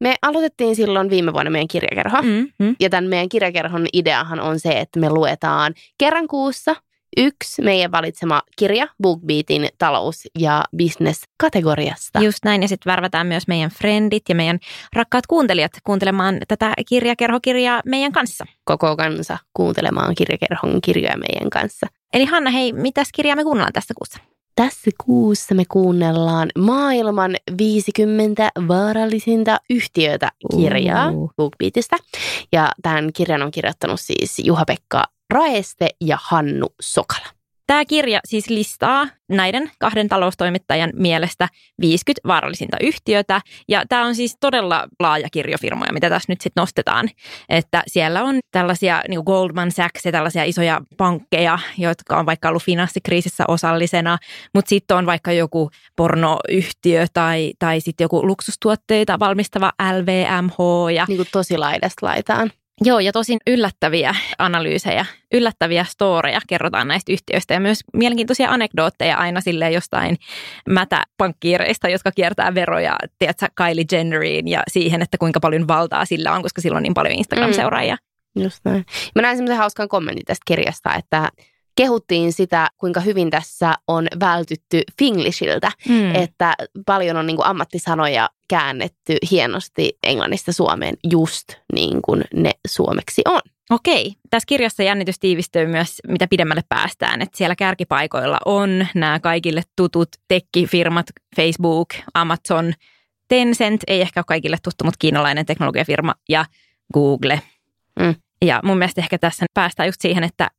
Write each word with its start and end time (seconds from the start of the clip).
me 0.00 0.14
aloitettiin 0.22 0.76
silloin 0.76 1.10
viime 1.10 1.32
vuonna 1.32 1.50
meidän 1.50 1.68
kirjakerho. 1.68 2.22
Mm, 2.22 2.48
mm. 2.58 2.76
Ja 2.80 2.90
tämän 2.90 3.10
meidän 3.10 3.28
kirjakerhon 3.28 3.86
ideahan 3.92 4.40
on 4.40 4.60
se, 4.60 4.70
että 4.70 5.00
me 5.00 5.10
luetaan 5.10 5.74
kerran 5.98 6.28
kuussa 6.28 6.76
yksi 7.16 7.62
meidän 7.62 7.92
valitsema 7.92 8.42
kirja 8.56 8.86
BookBeatin 9.02 9.68
talous- 9.78 10.28
ja 10.38 10.64
business-kategoriasta. 10.76 12.20
Just 12.20 12.38
näin, 12.44 12.62
ja 12.62 12.68
sitten 12.68 12.90
värvätään 12.90 13.26
myös 13.26 13.48
meidän 13.48 13.70
frendit 13.70 14.22
ja 14.28 14.34
meidän 14.34 14.58
rakkaat 14.92 15.26
kuuntelijat 15.26 15.72
kuuntelemaan 15.84 16.38
tätä 16.48 16.72
kirjakerhokirjaa 16.88 17.80
meidän 17.86 18.12
kanssa. 18.12 18.44
Koko 18.64 18.96
kansa 18.96 19.38
kuuntelemaan 19.54 20.14
kirjakerhon 20.14 20.80
kirjoja 20.80 21.16
meidän 21.16 21.50
kanssa. 21.50 21.86
Eli 22.12 22.24
Hanna, 22.24 22.50
hei, 22.50 22.72
mitäs 22.72 23.08
kirjaa 23.12 23.36
me 23.36 23.42
kuunnellaan 23.42 23.72
tässä 23.72 23.94
kuussa? 23.94 24.18
Tässä 24.60 24.90
kuussa 25.04 25.54
me 25.54 25.64
kuunnellaan 25.68 26.48
maailman 26.58 27.36
50 27.58 28.50
vaarallisinta 28.68 29.60
yhtiötä 29.70 30.32
kirjaa 30.56 31.10
Uh. 31.10 31.32
BookBeatista. 31.36 31.96
Ja 32.52 32.72
tämän 32.82 33.12
kirjan 33.12 33.42
on 33.42 33.50
kirjoittanut 33.50 34.00
siis 34.00 34.38
Juha-Pekka 34.38 35.04
Raeste 35.30 35.88
ja 36.00 36.18
Hannu 36.22 36.66
Sokala. 36.80 37.39
Tämä 37.70 37.84
kirja 37.84 38.20
siis 38.24 38.50
listaa 38.50 39.06
näiden 39.28 39.70
kahden 39.78 40.08
taloustoimittajan 40.08 40.90
mielestä 40.96 41.48
50 41.80 42.28
vaarallisinta 42.28 42.76
yhtiötä. 42.80 43.40
Ja 43.68 43.82
tämä 43.88 44.06
on 44.06 44.14
siis 44.14 44.36
todella 44.40 44.88
laaja 45.00 45.28
kirjofirmoja, 45.32 45.92
mitä 45.92 46.10
tässä 46.10 46.32
nyt 46.32 46.40
sitten 46.40 46.60
nostetaan. 46.60 47.08
Että 47.48 47.82
siellä 47.86 48.22
on 48.22 48.40
tällaisia 48.50 49.02
niin 49.08 49.20
Goldman 49.26 49.70
Sachs 49.70 50.04
ja 50.04 50.12
tällaisia 50.12 50.44
isoja 50.44 50.80
pankkeja, 50.96 51.58
jotka 51.78 52.18
on 52.18 52.26
vaikka 52.26 52.48
ollut 52.48 52.62
finanssikriisissä 52.62 53.44
osallisena. 53.48 54.18
Mutta 54.54 54.68
sitten 54.68 54.96
on 54.96 55.06
vaikka 55.06 55.32
joku 55.32 55.70
pornoyhtiö 55.96 57.06
tai, 57.12 57.52
tai 57.58 57.80
sitten 57.80 58.04
joku 58.04 58.26
luksustuotteita 58.26 59.18
valmistava 59.18 59.72
LVMH. 59.82 60.90
Ja 60.94 61.04
Niin 61.08 61.18
kuin 61.18 61.28
tosi 61.32 61.58
laidasta 61.58 62.06
laitaan. 62.06 62.50
Joo, 62.84 62.98
ja 62.98 63.12
tosin 63.12 63.38
yllättäviä 63.46 64.14
analyysejä, 64.38 65.06
yllättäviä 65.32 65.84
storeja 65.84 66.40
kerrotaan 66.48 66.88
näistä 66.88 67.12
yhtiöistä 67.12 67.54
ja 67.54 67.60
myös 67.60 67.80
mielenkiintoisia 67.92 68.50
anekdootteja 68.50 69.16
aina 69.16 69.40
sille 69.40 69.70
jostain 69.70 70.16
mätäpankkiireista, 70.68 71.88
jotka 71.88 72.12
kiertää 72.12 72.54
veroja, 72.54 72.96
tiedätkö, 73.18 73.46
Kylie 73.54 73.84
Jenneriin 73.92 74.48
ja 74.48 74.62
siihen, 74.68 75.02
että 75.02 75.18
kuinka 75.18 75.40
paljon 75.40 75.68
valtaa 75.68 76.04
sillä 76.04 76.32
on, 76.32 76.42
koska 76.42 76.60
sillä 76.60 76.76
on 76.76 76.82
niin 76.82 76.94
paljon 76.94 77.14
Instagram-seuraajia. 77.14 77.96
Just 78.36 78.58
näin. 78.64 78.84
Mä 79.14 79.22
näin 79.22 79.36
semmoisen 79.36 79.58
hauskan 79.58 79.88
kommentin 79.88 80.24
tästä 80.24 80.42
kirjasta, 80.46 80.94
että 80.94 81.28
kehuttiin 81.76 82.32
sitä, 82.32 82.68
kuinka 82.78 83.00
hyvin 83.00 83.30
tässä 83.30 83.74
on 83.88 84.08
vältytty 84.20 84.82
Finglishiltä, 84.98 85.72
Mm. 85.88 86.14
että 86.14 86.54
paljon 86.86 87.16
on 87.16 87.26
niin 87.26 87.36
kuin 87.36 87.46
ammattisanoja 87.46 88.30
käännetty 88.48 89.16
hienosti 89.30 89.98
englannista 90.02 90.52
suomeen 90.52 90.94
just 91.10 91.48
niin 91.72 92.02
kuin 92.02 92.24
ne 92.34 92.50
suomeksi 92.66 93.22
on. 93.28 93.40
Okei, 93.70 94.14
tässä 94.30 94.46
kirjassa 94.46 94.82
jännitys 94.82 95.18
tiivistyy 95.18 95.66
myös, 95.66 95.96
mitä 96.08 96.26
pidemmälle 96.30 96.62
päästään. 96.68 97.22
Että 97.22 97.38
siellä 97.38 97.56
kärkipaikoilla 97.56 98.38
on 98.44 98.86
nämä 98.94 99.20
kaikille 99.20 99.62
tutut 99.76 100.08
tekkifirmat, 100.28 101.06
Facebook, 101.36 101.88
Amazon, 102.14 102.72
Tencent, 103.28 103.80
ei 103.86 104.00
ehkä 104.00 104.20
ole 104.20 104.24
kaikille 104.28 104.56
tuttu, 104.62 104.84
mutta 104.84 104.98
kiinalainen 104.98 105.46
teknologiafirma 105.46 106.14
ja 106.28 106.44
Google. 106.94 107.42
Mm. 108.00 108.14
Ja 108.44 108.60
mun 108.64 108.78
mielestä 108.78 109.00
ehkä 109.00 109.18
tässä 109.18 109.46
päästään 109.54 109.88
just 109.88 110.00
siihen, 110.00 110.24
että 110.24 110.50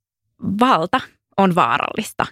valta 0.59 1.01
on 1.37 1.55
vaarallista. 1.55 2.25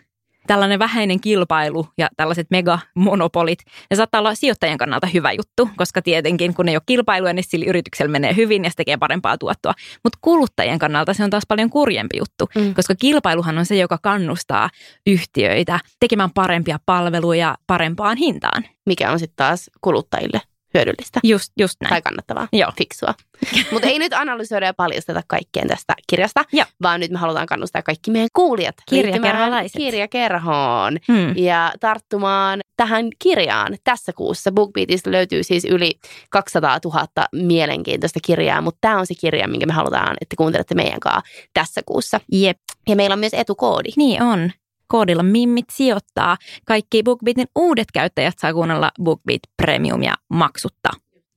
Tällainen 0.48 0.80
vähäinen 0.80 1.22
kilpailu 1.22 1.88
ja 1.98 2.08
tällaiset 2.18 2.48
megamonopolit, 2.52 3.60
ne 3.92 3.96
saattaa 3.96 4.20
olla 4.20 4.36
sijoittajan 4.36 4.78
kannalta 4.78 5.08
hyvä 5.08 5.32
juttu, 5.32 5.70
koska 5.78 6.02
tietenkin 6.02 6.54
kun 6.54 6.70
ei 6.70 6.76
ole 6.76 6.82
kilpailua, 6.86 7.34
niin 7.34 7.44
sillä 7.48 7.66
yrityksellä 7.70 8.12
menee 8.12 8.36
hyvin 8.36 8.64
ja 8.64 8.70
se 8.70 8.76
tekee 8.76 8.98
parempaa 8.98 9.38
tuottoa. 9.38 9.74
Mutta 10.04 10.18
kuluttajien 10.22 10.80
kannalta 10.80 11.14
se 11.14 11.24
on 11.24 11.30
taas 11.30 11.44
paljon 11.48 11.70
kurjempi 11.70 12.18
juttu, 12.18 12.50
Mm. 12.56 12.74
koska 12.76 12.96
kilpailuhan 12.96 13.58
on 13.58 13.66
se, 13.66 13.76
joka 13.76 13.98
kannustaa 14.02 14.70
yhtiöitä 15.08 15.80
tekemään 16.00 16.32
parempia 16.34 16.80
palveluja 16.86 17.58
parempaan 17.68 18.18
hintaan. 18.18 18.64
Mikä 18.86 19.12
on 19.12 19.20
sitten 19.20 19.36
taas 19.36 19.70
kuluttajille 19.82 20.42
hyödyllistä 20.74 21.20
Just, 21.24 21.52
just 21.60 21.76
näin. 21.82 21.90
tai 21.90 22.02
kannattavaa, 22.02 22.48
Joo. 22.54 22.72
fiksua. 22.78 23.14
Mutta 23.72 23.88
ei 23.88 24.00
nyt 24.00 24.14
analysoida 24.14 24.66
ja 24.66 24.74
paljasteta 24.74 25.22
kaikkeen 25.28 25.68
tästä 25.68 25.94
kirjasta, 26.10 26.46
Joo. 26.54 26.66
vaan 26.82 27.00
nyt 27.00 27.12
me 27.12 27.18
halutaan 27.18 27.48
kannustaa 27.48 27.82
kaikki 27.82 28.12
meidän 28.12 28.30
kuulijat 28.34 28.76
Kirjakerholaiset. 28.90 29.78
kirjakerhoon 29.78 30.98
Hmm. 31.08 31.34
ja 31.38 31.74
tarttumaan 31.80 32.60
tähän 32.78 33.06
kirjaan 33.20 33.78
tässä 33.84 34.14
kuussa. 34.14 34.52
BookBeatista 34.52 35.12
löytyy 35.12 35.44
siis 35.44 35.66
yli 35.66 36.00
200 36.30 36.80
000 36.86 37.08
mielenkiintoista 37.32 38.20
kirjaa, 38.26 38.62
mutta 38.62 38.78
tämä 38.82 39.00
on 39.00 39.08
se 39.08 39.14
kirja, 39.22 39.48
minkä 39.48 39.66
me 39.66 39.74
halutaan, 39.74 40.18
että 40.22 40.36
kuuntelette 40.38 40.76
meidän 40.76 41.00
kanssa 41.00 41.22
tässä 41.54 41.82
kuussa. 41.86 42.20
Jep, 42.32 42.58
Ja 42.90 42.96
meillä 42.96 43.14
on 43.14 43.20
myös 43.20 43.34
etukoodi. 43.34 43.90
niin 43.98 44.24
on. 44.24 44.52
Koodilla 44.90 45.24
Mimmit 45.24 45.66
sijoittaa. 45.72 46.38
Kaikki 46.66 47.04
BookBeatin 47.04 47.48
uudet 47.56 47.88
käyttäjät 47.94 48.34
saa 48.40 48.54
kuunnella 48.54 48.92
BookBeat 49.04 49.42
Premiumia 49.58 50.14
maksutta. 50.30 50.90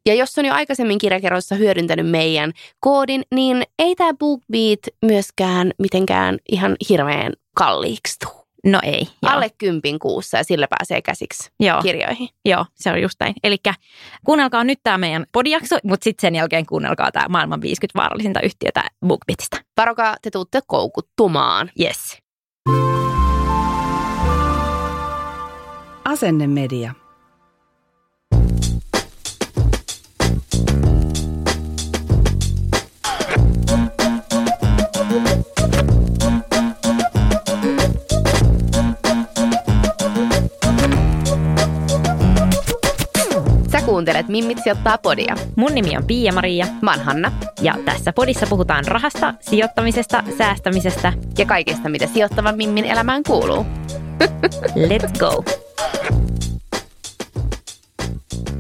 Ja 0.07 0.15
jos 0.15 0.39
on 0.39 0.45
jo 0.45 0.55
aikaisemmin 0.55 0.99
kirjakerroissa 0.99 1.55
hyödyntänyt 1.55 2.11
meidän 2.11 2.53
koodin, 2.81 3.23
niin 3.35 3.62
ei 3.79 3.95
tämä 3.95 4.15
BookBeat 4.15 4.81
myöskään 5.07 5.71
mitenkään 5.79 6.39
ihan 6.53 6.77
hirveän 6.89 7.33
kalliiksi 7.55 8.19
tuu. 8.19 8.43
No 8.67 8.79
ei. 8.83 9.01
Joo. 9.01 9.33
Alle 9.33 9.51
kympin 9.59 9.99
kuussa 9.99 10.37
ja 10.37 10.45
sillä 10.45 10.67
pääsee 10.71 11.03
käsiksi 11.03 11.51
Joo. 11.61 11.83
kirjoihin. 11.83 12.29
Joo, 12.45 12.67
se 12.75 12.91
on 12.91 13.03
just 13.03 13.15
näin. 13.21 13.35
Eli 13.45 13.57
kuunnelkaa 14.25 14.65
nyt 14.65 14.79
tämä 14.83 14.99
meidän 14.99 15.27
podijakso, 15.33 15.79
mutta 15.85 16.05
sitten 16.05 16.21
sen 16.21 16.35
jälkeen 16.35 16.67
kuunnelkaa 16.67 17.12
tämä 17.12 17.27
maailman 17.29 17.61
50 17.61 17.99
vaarallisinta 17.99 18.41
yhtiötä 18.41 18.85
BookBeatista. 19.07 19.57
Varokaa, 19.77 20.17
te 20.23 20.31
tuutte 20.31 20.61
koukuttumaan. 20.67 21.71
Yes. 21.81 22.22
Asennemedia. 26.05 26.95
Sä 43.73 43.81
kuuntelet 43.85 44.29
Mimmit 44.29 44.59
sijoittaa 44.62 44.99
podia. 44.99 45.37
Mun 45.56 45.75
nimi 45.75 45.97
on 45.97 46.05
Pia-Maria 46.05 46.67
Mä 46.81 46.91
oon 46.91 47.00
Hanna 47.00 47.32
ja 47.61 47.75
tässä 47.85 48.12
podissa 48.12 48.47
puhutaan 48.47 48.85
rahasta, 48.85 49.35
sijoittamisesta, 49.41 50.23
säästämisestä. 50.38 51.12
ja 51.38 51.47
kaikesta, 51.47 51.88
mitä 51.88 52.06
sijoittavan 52.06 52.56
Mimmin 52.56 52.85
elämään 52.85 53.23
kuuluu. 53.23 53.67
Let's 54.76 55.19
go! 55.19 55.44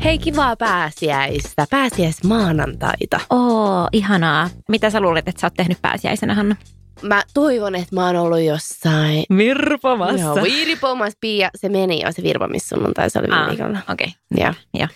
Hei, 0.04 0.18
kivaa 0.18 0.56
pääsiäistä. 0.56 1.66
Pääsiäis 1.70 2.24
maanantaita. 2.24 3.20
Oo, 3.30 3.88
ihanaa. 3.92 4.50
Mitä 4.68 4.90
sä 4.90 5.00
luulet, 5.00 5.28
että 5.28 5.40
sä 5.40 5.46
oot 5.46 5.54
tehnyt 5.54 5.78
pääsiäisenä, 5.82 6.34
Hanna? 6.34 6.56
Mä 7.02 7.22
toivon, 7.34 7.74
että 7.74 7.94
mä 7.94 8.06
oon 8.06 8.16
ollut 8.16 8.40
jossain 8.40 9.24
Virpomassa. 9.36 10.20
Joo, 10.20 10.42
viiripomas 10.42 11.12
Pia, 11.20 11.50
se 11.54 11.68
meni 11.68 12.00
jo 12.02 12.12
se 12.12 12.22
virpomissunnuntai, 12.22 13.10
se 13.10 13.18
oli 13.18 13.28
viime 13.28 13.42
Ah, 13.42 13.48
viikolla. 13.48 13.78
Okei. 13.90 14.08
Joo. 14.36 14.54
Joo. 14.74 14.88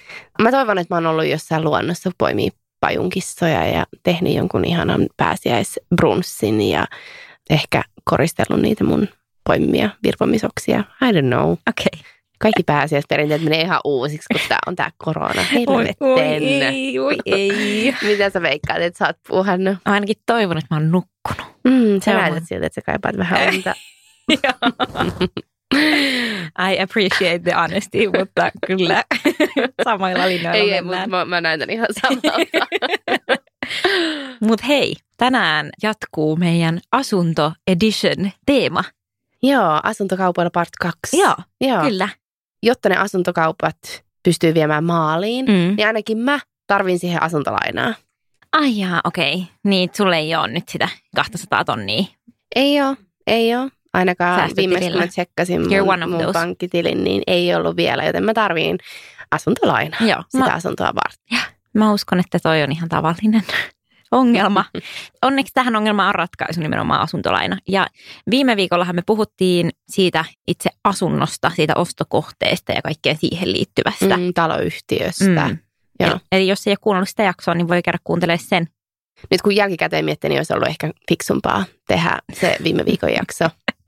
Mä 0.42 0.50
toivon, 0.50 0.78
että 0.78 0.94
mä 0.94 0.96
oon 0.96 1.06
ollut 1.06 1.26
jossain 1.26 1.64
luonnossa 1.64 2.10
poimii 2.18 2.50
pajunkissoja 2.80 3.66
ja 3.66 3.86
tehnyt 4.02 4.34
jonkun 4.34 4.64
ihanan 4.64 5.06
pääsiäisbrunssin 5.16 6.60
ja 6.62 6.86
ehkä 7.50 7.82
koristellut 8.04 8.62
niitä 8.62 8.84
mun 8.84 9.08
poimia 9.48 9.90
virpomisoksia. 10.02 10.78
I 10.78 11.12
don't 11.12 11.26
know. 11.26 11.52
Okei. 11.52 11.86
Okay. 11.92 12.15
Kaikki 12.38 12.62
pääsiäisperinteet 12.62 13.42
menee 13.42 13.60
ihan 13.60 13.80
uusiksi, 13.84 14.26
kun 14.32 14.40
tää 14.48 14.58
on 14.66 14.76
tää 14.76 14.90
korona. 14.98 15.44
Oi, 15.66 15.86
oi 16.00 16.20
ei, 16.22 16.98
oi 16.98 17.16
ei. 17.26 17.94
Mitä 18.02 18.30
sä 18.30 18.42
veikkaat, 18.42 18.82
että 18.82 18.98
sä 18.98 19.06
oot 19.06 19.16
puhannut? 19.28 19.78
Ainakin 19.84 20.16
toivon, 20.26 20.58
että 20.58 20.74
mä 20.74 20.76
oon 20.80 20.90
nukkunut. 20.90 21.56
Mm, 21.64 22.00
sä 22.04 22.12
näytät 22.14 22.42
siltä, 22.46 22.66
että 22.66 22.74
sä 22.74 22.82
kaipaat 22.86 23.16
vähän 23.18 23.54
unta. 23.54 23.74
I 26.72 26.80
appreciate 26.82 27.38
the 27.38 27.52
honesty, 27.52 27.98
mutta 28.18 28.50
kyllä 28.66 29.04
samoilla 29.84 30.26
linjoilla 30.28 30.54
ei, 30.56 30.72
ei, 30.72 30.82
mutta 30.82 30.96
mennään. 30.98 31.10
mä, 31.10 31.24
mä 31.24 31.40
näytän 31.40 31.70
ihan 31.70 31.86
samalta. 32.00 32.66
Mutta 34.40 34.66
hei, 34.66 34.94
tänään 35.16 35.70
jatkuu 35.82 36.36
meidän 36.36 36.80
asunto 36.92 37.52
edition 37.66 38.30
teema. 38.46 38.84
Joo, 39.42 39.80
asuntokaupoilla 39.82 40.50
part 40.50 40.68
2. 40.80 40.98
Joo, 41.18 41.34
Joo. 41.60 41.82
kyllä. 41.82 42.08
Jotta 42.66 42.88
ne 42.88 42.96
asuntokaupat 42.96 43.76
pystyy 44.22 44.54
viemään 44.54 44.84
maaliin, 44.84 45.46
Mm. 45.46 45.52
niin 45.76 45.86
ainakin 45.86 46.18
mä 46.18 46.38
tarvin 46.66 46.98
siihen 46.98 47.22
asuntolainaa. 47.22 47.94
Ai 48.52 48.78
jaa, 48.78 49.00
okei. 49.04 49.42
Niin, 49.64 49.90
sulle 49.96 50.16
ei 50.18 50.36
ole 50.36 50.48
nyt 50.48 50.68
sitä 50.68 50.88
200 51.16 51.64
tonnia. 51.64 52.04
Ei 52.56 52.80
oo, 52.82 52.96
ei 53.26 53.54
oo. 53.56 53.68
Ainakaan 53.92 54.50
viimeksi 54.56 54.90
kun 54.90 54.98
mä 55.00 55.06
tsekkasin 55.06 55.60
mun, 55.60 56.10
mun 56.10 56.32
pankkitilin, 56.32 57.04
niin 57.04 57.22
ei 57.26 57.54
ollut 57.54 57.76
vielä, 57.76 58.04
joten 58.04 58.24
mä 58.24 58.34
tarviin 58.34 58.78
asuntolainaa 59.30 60.00
Joo, 60.00 60.22
sitä 60.28 60.44
mä, 60.44 60.52
asuntoa 60.54 60.92
varten. 60.94 61.52
mä 61.74 61.92
uskon, 61.92 62.20
että 62.20 62.38
toi 62.42 62.62
on 62.62 62.72
ihan 62.72 62.88
tavallinen 62.88 63.42
ongelma. 64.12 64.64
Onneksi 65.22 65.52
tähän 65.54 65.76
ongelmaan 65.76 66.08
on 66.08 66.14
ratkaisu 66.14 66.60
nimenomaan 66.60 67.00
asuntolaina. 67.00 67.58
Ja 67.68 67.86
viime 68.30 68.56
viikollahan 68.56 68.96
me 68.96 69.02
puhuttiin 69.06 69.70
siitä 69.88 70.24
itse 70.48 70.70
asunnosta, 70.84 71.50
siitä 71.56 71.72
ostokohteesta 71.76 72.72
ja 72.72 72.82
kaikkea 72.82 73.14
siihen 73.14 73.52
liittyvästä. 73.52 74.16
Mm, 74.16 74.34
taloyhtiöstä. 74.34 75.48
Mm. 75.48 75.58
Joo. 76.00 76.10
Eli, 76.10 76.20
eli 76.32 76.48
jos 76.48 76.66
ei 76.66 76.70
ole 76.70 76.78
kuunnellut 76.80 77.08
sitä 77.08 77.22
jaksoa, 77.22 77.54
niin 77.54 77.68
voi 77.68 77.82
käydä 77.82 77.98
kuuntelemaan 78.04 78.46
sen. 78.48 78.68
Nyt 79.30 79.42
kun 79.42 79.56
jälkikäteen 79.56 80.04
miettii, 80.04 80.30
niin 80.30 80.38
olisi 80.38 80.52
ollut 80.52 80.68
ehkä 80.68 80.90
fiksumpaa 81.08 81.64
tehdä 81.86 82.18
se 82.32 82.56
viime 82.64 82.84
viikon 82.84 83.12
jakso 83.12 83.44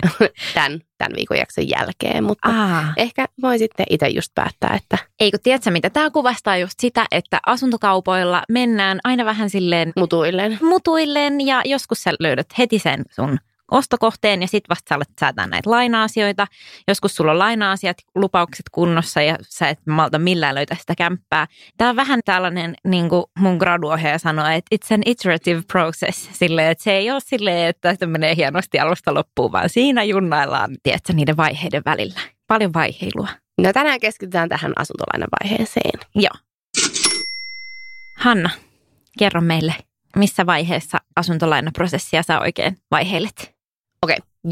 tämän, 0.55 0.81
tämän 0.99 1.17
viikon 1.17 1.37
jakson 1.37 1.69
jälkeen. 1.69 2.25
Mutta 2.25 2.49
Aa. 2.49 2.93
ehkä 2.97 3.27
voi 3.43 3.59
sitten 3.59 3.87
itse 3.91 4.09
just 4.09 4.35
päättää, 4.35 4.75
että 4.75 4.99
Eikö 5.21 5.39
tiedätkö 5.43 5.71
mitä? 5.71 5.91
Tämä 5.91 6.11
kuvastaa 6.11 6.57
just 6.57 6.75
sitä, 6.81 7.07
että 7.11 7.41
asuntokaupoilla 7.47 8.43
mennään 8.49 8.99
aina 9.05 9.25
vähän 9.25 9.51
silleen 9.51 9.93
mutuilleen. 9.97 10.59
mutuilleen 10.63 11.47
ja 11.47 11.63
joskus 11.65 12.03
sä 12.03 12.13
löydät 12.21 12.47
heti 12.59 12.79
sen 12.79 13.05
sun 13.11 13.39
ostokohteen 13.71 14.43
ja 14.43 14.49
sitten 14.49 14.69
vasta 14.69 14.89
sä 14.89 14.95
alat 14.95 15.09
säätää 15.21 15.47
näitä 15.47 15.71
laina-asioita. 15.71 16.47
Joskus 16.89 17.15
sulla 17.15 17.33
on 17.33 17.39
laina-asiat, 17.39 17.97
lupaukset 18.15 18.67
kunnossa 18.73 19.23
ja 19.23 19.37
sä 19.43 19.69
et 19.69 19.79
malta 19.87 20.19
millään 20.19 20.55
löytää 20.55 20.77
sitä 20.81 20.95
kämppää. 20.95 21.47
Tämä 21.77 21.91
on 21.91 21.97
vähän 21.97 22.21
tällainen, 22.25 22.75
niin 22.85 23.09
kuin 23.09 23.25
mun 23.39 23.57
graduohjaaja 23.57 24.19
sanoi, 24.19 24.55
että 24.55 24.77
it's 24.77 24.95
an 24.95 25.03
iterative 25.07 25.63
process. 25.73 26.29
Silleen, 26.33 26.71
että 26.71 26.85
se 26.85 26.93
ei 26.93 27.11
ole 27.11 27.21
silleen, 27.21 27.69
että 27.69 27.95
se 27.95 28.07
menee 28.07 28.37
hienosti 28.37 28.79
alusta 28.79 29.15
loppuun, 29.15 29.53
vaan 29.53 29.69
siinä 29.69 30.03
junnaillaan, 30.03 30.77
tiedätkö, 30.83 31.13
niiden 31.13 31.37
vaiheiden 31.37 31.83
välillä. 31.85 32.21
Paljon 32.47 32.75
vaiheilua. 32.75 33.29
No 33.63 33.73
tänään 33.73 34.01
keskitytään 34.01 34.49
tähän 34.49 34.73
asuntolainavaiheeseen. 34.77 36.01
Joo. 36.15 36.35
Hanna, 38.17 38.51
kerro 39.19 39.41
meille, 39.41 39.75
missä 40.17 40.47
vaiheessa 40.47 40.99
asuntolainaprosessia 41.17 42.23
sä 42.23 42.41
oikein 42.41 42.77
vaiheilet? 42.91 43.58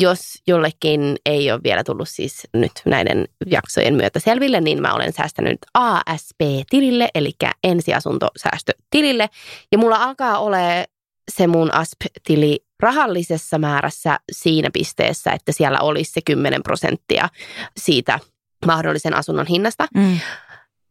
Jos 0.00 0.43
jollekin 0.46 1.16
ei 1.26 1.52
ole 1.52 1.60
vielä 1.64 1.84
tullut 1.84 2.08
siis 2.08 2.48
nyt 2.54 2.72
näiden 2.84 3.25
jaksojen 3.46 3.94
myötä 3.94 4.20
selville, 4.20 4.60
niin 4.60 4.82
mä 4.82 4.94
olen 4.94 5.12
säästänyt 5.12 5.58
ASP-tilille, 5.75 7.08
eli 7.14 7.32
ensiasuntosäästötilille. 7.64 9.31
Ja 9.72 9.78
mulla 9.78 9.96
alkaa 9.96 10.38
ole 10.38 10.84
se 11.32 11.46
mun 11.46 11.75
ASP-tili 11.75 12.64
rahallisessa 12.81 13.58
määrässä 13.58 14.19
siinä 14.32 14.70
pisteessä, 14.72 15.32
että 15.32 15.52
siellä 15.52 15.81
olisi 15.81 16.12
se 16.12 16.20
10 16.26 16.62
prosenttia 16.62 17.28
siitä 17.76 18.19
mahdollisen 18.66 19.14
asunnon 19.14 19.46
hinnasta. 19.46 19.87
Mm. 19.94 20.19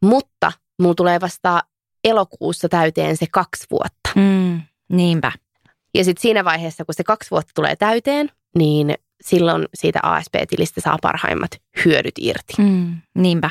Mutta 0.02 0.52
mulla 0.82 0.96
tulee 0.96 1.22
vasta 1.22 1.64
elokuussa 2.04 2.70
täyteen 2.70 3.18
se 3.18 3.26
kaksi 3.32 3.68
vuotta. 3.72 4.10
Mm. 4.16 4.62
Niinpä. 4.90 5.32
Ja 5.94 6.04
sitten 6.04 6.22
siinä 6.22 6.44
vaiheessa, 6.44 6.86
kun 6.86 6.96
se 6.96 7.04
kaksi 7.04 7.32
vuotta 7.32 7.52
tulee 7.56 7.76
täyteen, 7.76 8.32
niin 8.56 8.94
silloin 9.22 9.66
siitä 9.74 10.00
ASP-tilistä 10.04 10.82
saa 10.82 10.98
parhaimmat 11.02 11.52
hyödyt 11.86 12.14
irti. 12.18 12.54
Mm. 12.58 13.02
Niinpä. 13.16 13.50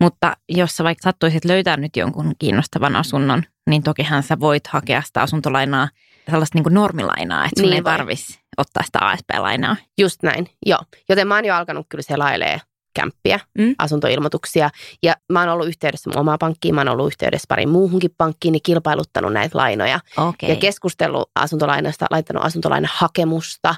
Mutta 0.00 0.36
jos 0.48 0.76
sä 0.76 0.84
vaikka 0.84 1.02
sattuisit 1.02 1.44
löytää 1.44 1.76
nyt 1.76 1.96
jonkun 1.96 2.32
kiinnostavan 2.38 2.96
asunnon, 2.96 3.42
niin 3.70 3.82
tokihan 3.82 4.22
sä 4.22 4.40
voit 4.40 4.66
hakea 4.66 5.02
sitä 5.02 5.22
asuntolainaa, 5.22 5.88
sellaista 6.30 6.56
niin 6.56 6.64
kuin 6.64 6.74
normilainaa, 6.74 7.44
että 7.44 7.60
sun 7.60 7.70
Niin 7.70 7.76
ei 7.76 7.82
tarvitsisi 7.82 8.40
ottaa 8.56 8.82
sitä 8.82 8.98
ASP-lainaa. 8.98 9.76
Just 9.98 10.22
näin, 10.22 10.46
joo. 10.66 10.80
Joten 11.08 11.28
mä 11.28 11.34
oon 11.34 11.44
jo 11.44 11.54
alkanut 11.54 11.86
kyllä 11.88 12.02
selailee 12.02 12.60
kämppiä, 13.00 13.40
Mm. 13.58 13.74
asuntoilmoituksia. 13.78 14.70
Ja 15.02 15.14
mä 15.32 15.40
oon 15.40 15.48
ollut 15.48 15.66
yhteydessä 15.68 16.10
mun 16.10 16.18
omaan 16.20 16.38
pankkiin, 16.38 16.74
mä 16.74 16.80
oon 16.80 16.88
ollut 16.88 17.06
yhteydessä 17.06 17.46
pariin 17.48 17.68
muuhunkin 17.68 18.10
pankkiin, 18.18 18.52
niin 18.52 18.62
kilpailuttanut 18.62 19.32
näitä 19.32 19.58
lainoja. 19.58 20.00
Okei. 20.16 20.48
Ja 20.50 20.56
keskustellut 20.56 21.30
asuntolainoista, 21.34 22.06
laittanut 22.10 22.44
asuntolainahakemusta. 22.44 23.74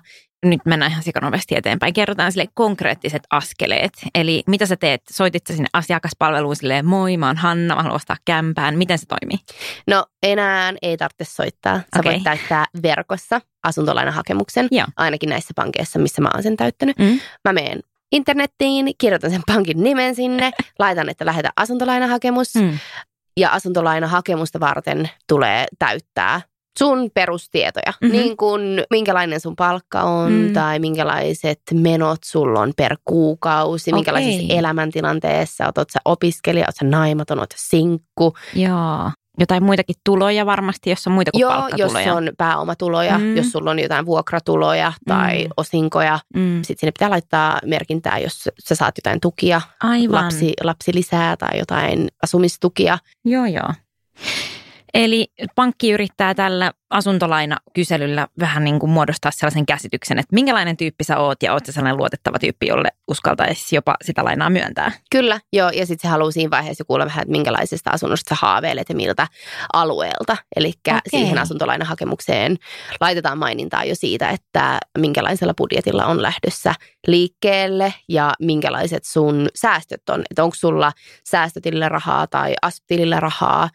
nyt 0.46 0.60
mennään 0.64 0.90
ihan 0.90 1.02
sikanopeasti 1.02 1.56
eteenpäin. 1.56 1.92
Kerrotaan 1.94 2.32
sille 2.32 2.46
konkreettiset 2.54 3.22
askeleet. 3.30 3.92
Eli 4.14 4.42
mitä 4.46 4.66
sä 4.66 4.76
teet? 4.76 5.02
Soitit 5.12 5.46
sä 5.46 5.54
sinne 5.54 5.68
asiakaspalveluun 5.72 6.56
silleen, 6.56 6.86
moi, 6.86 7.16
mä 7.16 7.26
oon 7.26 7.36
Hanna, 7.36 7.74
mä 7.74 7.82
haluan 7.82 7.96
ostaa 7.96 8.16
kämpään. 8.24 8.78
Miten 8.78 8.98
se 8.98 9.06
toimii? 9.06 9.38
No 9.86 10.06
enää 10.22 10.72
ei 10.82 10.96
tarvitse 10.96 11.24
soittaa. 11.24 11.76
Sä 11.78 12.00
Okei. 12.00 12.12
voit 12.12 12.22
täyttää 12.22 12.64
verkossa 12.82 13.40
asuntolainahakemuksen, 13.62 14.68
Joo. 14.70 14.86
ainakin 14.96 15.28
näissä 15.28 15.52
pankeissa, 15.56 15.98
missä 15.98 16.22
mä 16.22 16.30
oon 16.34 16.42
sen 16.42 16.56
täyttänyt. 16.56 16.98
Mm. 16.98 17.20
Mä 17.48 17.52
menen 17.52 17.80
internettiin, 18.12 18.90
kirjoitan 18.98 19.30
sen 19.30 19.42
pankin 19.46 19.82
nimen 19.82 20.14
sinne, 20.14 20.50
laitan, 20.78 21.08
että 21.08 21.26
lähetä 21.26 21.50
asuntolainahakemus. 21.56 22.54
Mm. 22.54 22.78
Ja 23.36 23.50
asuntolainahakemusta 23.50 24.60
varten 24.60 25.10
tulee 25.28 25.66
täyttää 25.78 26.40
sun 26.78 27.10
perustietoja. 27.14 27.92
Mhm. 28.00 28.06
Mm-hmm. 28.12 28.22
Niin 28.22 28.36
kuin 28.36 28.62
minkälainen 28.90 29.40
sun 29.40 29.56
palkka 29.56 30.02
on 30.02 30.32
Mm. 30.32 30.52
tai 30.52 30.78
minkälaiset 30.78 31.60
menot 31.74 32.18
sulla 32.24 32.60
on 32.60 32.72
per 32.76 32.96
kuukausi, 33.04 33.90
Okei. 33.90 33.98
minkälaisessa 33.98 34.54
elämäntilanteessa, 34.54 35.66
oot, 35.66 35.78
oot 35.78 35.90
sä 35.90 35.98
opiskelija, 36.04 36.66
oot 36.68 36.76
sä 36.76 36.84
naimaton, 36.84 37.38
oot 37.38 37.52
sä 37.52 37.68
sinkku. 37.70 38.34
Joo. 38.54 39.10
Jotain 39.40 39.62
muitakin 39.64 39.96
tuloja 40.04 40.46
varmasti, 40.46 40.90
jos 40.90 41.06
on 41.06 41.12
muita 41.12 41.30
kuin 41.30 41.40
Joo, 41.40 41.50
jos 41.52 41.60
palkkatuloja. 41.60 42.14
on 42.14 42.30
pääomatuloja, 42.38 43.18
Mm. 43.18 43.36
jos 43.36 43.52
sulla 43.52 43.70
on 43.70 43.78
jotain 43.78 44.06
vuokratuloja 44.06 44.92
tai 45.08 45.44
Mm. 45.44 45.50
osinkoja. 45.56 46.18
Mm. 46.36 46.62
Sitten 46.62 46.80
sinne 46.80 46.92
pitää 46.92 47.10
laittaa 47.10 47.58
merkintää, 47.64 48.18
jos 48.18 48.48
sä 48.68 48.74
saat 48.74 48.94
jotain 48.98 49.20
tukia, 49.20 49.60
Aivan. 49.82 50.24
lapsi, 50.24 50.52
lapsi 50.62 50.94
lisää 50.94 51.36
tai 51.36 51.58
jotain 51.58 52.08
asumistukia. 52.22 52.98
Joo, 53.24 53.46
joo. 53.46 53.68
Eli 54.94 55.26
pankki 55.54 55.90
yrittää 55.90 56.34
tällä 56.34 56.72
asuntolainakyselyllä 56.90 58.28
vähän 58.40 58.64
niin 58.64 58.78
kuin 58.78 58.90
muodostaa 58.90 59.30
sellaisen 59.30 59.66
käsityksen, 59.66 60.18
että 60.18 60.34
minkälainen 60.34 60.76
tyyppi 60.76 61.04
sä 61.04 61.18
oot 61.18 61.42
ja 61.42 61.52
oot 61.52 61.66
sä 61.66 61.72
sellainen 61.72 61.96
luotettava 61.96 62.38
tyyppi, 62.38 62.66
jolle 62.66 62.88
uskaltaisi 63.08 63.76
jopa 63.76 63.94
sitä 64.04 64.24
lainaa 64.24 64.50
myöntää. 64.50 64.92
Kyllä, 65.10 65.40
joo, 65.52 65.70
ja 65.70 65.86
sitten 65.86 66.08
se 66.08 66.08
haluaa 66.08 66.30
siinä 66.30 66.50
vaiheessa 66.50 66.84
kuulla 66.84 67.04
vähän, 67.04 67.22
että 67.22 67.32
minkälaisesta 67.32 67.90
asunnosta 67.90 68.34
sä 68.34 68.38
haaveilet 68.40 68.88
ja 68.88 68.94
miltä 68.94 69.26
alueelta. 69.72 70.36
Eli 70.56 70.72
Okei. 70.88 71.00
siihen 71.08 71.38
asuntolainahakemukseen 71.38 72.56
laitetaan 73.00 73.38
mainintaa 73.38 73.84
jo 73.84 73.94
siitä, 73.94 74.30
että 74.30 74.78
minkälaisella 74.98 75.54
budjetilla 75.54 76.06
on 76.06 76.22
lähdössä 76.22 76.74
liikkeelle 77.06 77.94
ja 78.08 78.32
minkälaiset 78.40 79.04
sun 79.04 79.48
säästöt 79.54 80.08
on. 80.08 80.22
Että 80.30 80.44
onko 80.44 80.54
sulla 80.54 80.92
säästötilillä 81.24 81.88
rahaa 81.88 82.26
tai 82.26 82.54
asptilillä 82.62 83.20
rahaa. 83.20 83.68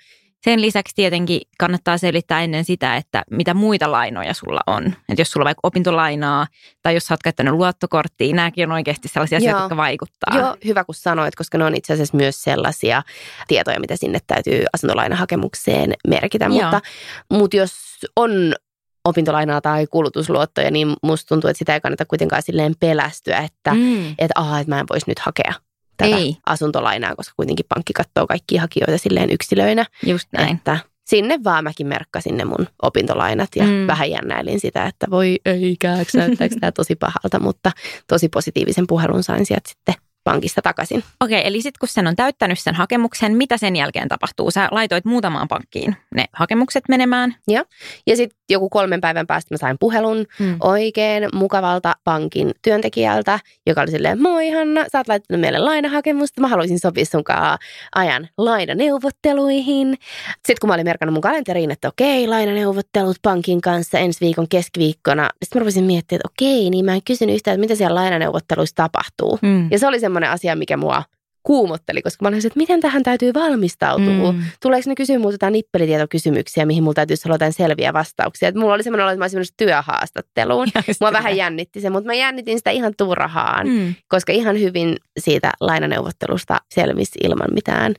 Sen 0.45 0.61
lisäksi 0.61 0.95
tietenkin 0.95 1.41
kannattaa 1.57 1.97
selittää 1.97 2.41
ennen 2.41 2.65
sitä, 2.65 2.95
että 2.95 3.23
mitä 3.31 3.53
muita 3.53 3.91
lainoja 3.91 4.33
sulla 4.33 4.61
on. 4.67 4.85
Että 4.85 5.21
jos 5.21 5.31
sulla 5.31 5.43
on 5.43 5.45
vaikka 5.45 5.59
opintolainaa 5.63 6.47
tai 6.81 6.93
jos 6.93 7.05
sä 7.05 7.13
oot 7.13 7.23
käyttänyt 7.23 7.53
luottokorttia, 7.53 8.35
nämäkin 8.35 8.69
on 8.69 8.71
oikeasti 8.71 9.07
sellaisia 9.07 9.37
asioita, 9.37 9.59
jotka 9.59 9.77
vaikuttaa. 9.77 10.37
Joo, 10.37 10.57
hyvä 10.65 10.83
kun 10.83 10.95
sanoit, 10.95 11.35
koska 11.35 11.57
ne 11.57 11.63
on 11.65 11.75
itse 11.75 11.93
asiassa 11.93 12.17
myös 12.17 12.43
sellaisia 12.43 13.03
tietoja, 13.47 13.79
mitä 13.79 13.95
sinne 13.95 14.19
täytyy 14.27 14.65
asuntolainahakemukseen 14.73 15.93
merkitä. 16.07 16.45
Joo. 16.45 16.53
Mutta, 16.53 16.81
mutta 17.29 17.57
jos 17.57 17.73
on 18.15 18.53
opintolainaa 19.05 19.61
tai 19.61 19.87
kulutusluottoja, 19.87 20.71
niin 20.71 20.93
musta 21.03 21.27
tuntuu, 21.27 21.49
että 21.49 21.59
sitä 21.59 21.73
ei 21.73 21.81
kannata 21.81 22.05
kuitenkaan 22.05 22.41
silleen 22.41 22.73
pelästyä, 22.79 23.37
että, 23.37 23.73
mm. 23.73 24.09
Että, 24.09 24.33
aha, 24.35 24.59
että 24.59 24.75
mä 24.75 24.79
en 24.79 24.85
voisi 24.89 25.05
nyt 25.09 25.19
hakea 25.19 25.53
tätä 25.97 26.15
Ei. 26.15 26.37
asuntolainaa, 26.45 27.15
koska 27.15 27.33
kuitenkin 27.35 27.65
pankki 27.69 27.93
katsoo 27.93 28.27
kaikkia 28.27 28.61
hakijoita 28.61 28.97
silleen 28.97 29.29
yksilöinä. 29.31 29.85
Just 30.05 30.27
näin. 30.31 30.55
Että 30.55 30.77
sinne 31.05 31.39
vaan 31.43 31.63
mäkin 31.63 31.87
merkkasin 31.87 32.37
ne 32.37 32.45
mun 32.45 32.67
opintolainat 32.81 33.49
ja 33.55 33.63
mm. 33.63 33.87
vähän 33.87 34.11
jännäilin 34.11 34.59
sitä, 34.59 34.85
että 34.85 35.07
voi 35.09 35.39
ei 35.45 35.75
kääks, 35.79 36.13
näyttääkö 36.13 36.55
tämä 36.59 36.71
tosi 36.71 36.95
pahalta, 36.95 37.39
mutta 37.39 37.71
tosi 38.07 38.29
positiivisen 38.29 38.87
puhelun 38.87 39.23
sain 39.23 39.45
sieltä 39.45 39.69
sitten 39.69 39.95
pankista 40.23 40.61
takaisin. 40.61 41.03
Okei, 41.21 41.47
eli 41.47 41.61
sitten 41.61 41.79
kun 41.79 41.89
sen 41.89 42.07
on 42.07 42.15
täyttänyt 42.15 42.59
sen 42.59 42.75
hakemuksen, 42.75 43.35
mitä 43.35 43.57
sen 43.57 43.75
jälkeen 43.75 44.07
tapahtuu? 44.07 44.51
Sä 44.51 44.67
laitoit 44.71 45.05
muutamaan 45.05 45.47
pankkiin 45.47 45.95
ne 46.15 46.25
hakemukset 46.33 46.83
menemään. 46.89 47.35
Ja, 47.47 47.65
ja 48.07 48.15
sitten 48.15 48.39
joku 48.49 48.69
kolmen 48.69 49.01
päivän 49.01 49.27
päästä 49.27 49.53
mä 49.53 49.57
sain 49.57 49.77
puhelun 49.79 50.25
mm. 50.39 50.57
oikein 50.59 51.29
mukavalta 51.33 51.93
pankin 52.03 52.51
työntekijältä, 52.61 53.39
joka 53.67 53.81
oli 53.81 53.91
silleen, 53.91 54.21
moi 54.21 54.49
Hanna, 54.49 54.85
sä 54.91 54.97
oot 54.97 55.07
laittanut 55.07 55.41
meille 55.41 55.59
lainahakemusta, 55.59 56.41
mä 56.41 56.47
haluaisin 56.47 56.79
sopia 56.79 57.05
sunkaan 57.05 57.57
ajan 57.95 58.29
lainaneuvotteluihin. 58.37 59.97
Sitten 60.35 60.55
kun 60.61 60.67
mä 60.67 60.73
olin 60.73 60.85
merkannut 60.85 61.13
mun 61.13 61.21
kalenteriin, 61.21 61.71
että 61.71 61.87
okei, 61.87 62.27
lainaneuvottelut 62.27 63.17
pankin 63.21 63.61
kanssa 63.61 63.99
ensi 63.99 64.25
viikon 64.25 64.47
keskiviikkona, 64.49 65.29
sitten 65.43 65.59
mä 65.59 65.63
rupesin 65.63 65.83
miettimään, 65.83 66.19
että 66.19 66.29
okei, 66.33 66.69
niin 66.69 66.85
mä 66.85 66.93
en 66.93 67.03
kysynyt 67.05 67.35
yhtään, 67.35 67.55
että 67.55 67.61
mitä 67.61 67.75
siellä 67.75 67.95
lainaneuvotteluissa 67.95 68.75
tapahtuu. 68.75 69.39
Mm. 69.41 69.67
Ja 69.71 69.79
se 69.79 69.87
oli 69.87 69.99
semmoinen 69.99 70.29
asia, 70.29 70.55
mikä 70.55 70.77
mua 70.77 71.03
kuumotteli, 71.45 72.01
koska 72.01 72.25
mä 72.25 72.27
olin 72.27 72.37
että 72.37 72.57
miten 72.57 72.79
tähän 72.79 73.03
täytyy 73.03 73.33
valmistautua. 73.33 74.31
Mm. 74.31 74.43
Tuleeko 74.61 74.89
ne 74.89 74.95
kysyä 74.95 75.19
muuta 75.19 75.49
nippelitietokysymyksiä, 75.49 76.65
mihin 76.65 76.83
mulla 76.83 76.93
täytyisi 76.93 77.27
olla 77.27 77.35
jotain 77.35 77.53
selviä 77.53 77.93
vastauksia. 77.93 78.49
Et 78.49 78.55
mulla 78.55 78.73
oli 78.73 78.83
semmoinen 78.83 79.07
että 79.07 79.17
mä 79.17 79.25
olisin 79.37 79.53
työhaastatteluun. 79.57 80.67
Mua 81.01 81.11
vähän 81.11 81.37
jännitti 81.37 81.81
se, 81.81 81.89
mutta 81.89 82.07
mä 82.07 82.13
jännitin 82.13 82.57
sitä 82.57 82.71
ihan 82.71 82.93
turhaan, 82.97 83.67
mm. 83.67 83.95
koska 84.07 84.33
ihan 84.33 84.59
hyvin 84.59 84.97
siitä 85.19 85.51
lainaneuvottelusta 85.59 86.57
selvisi 86.73 87.19
ilman 87.23 87.53
mitään 87.53 87.93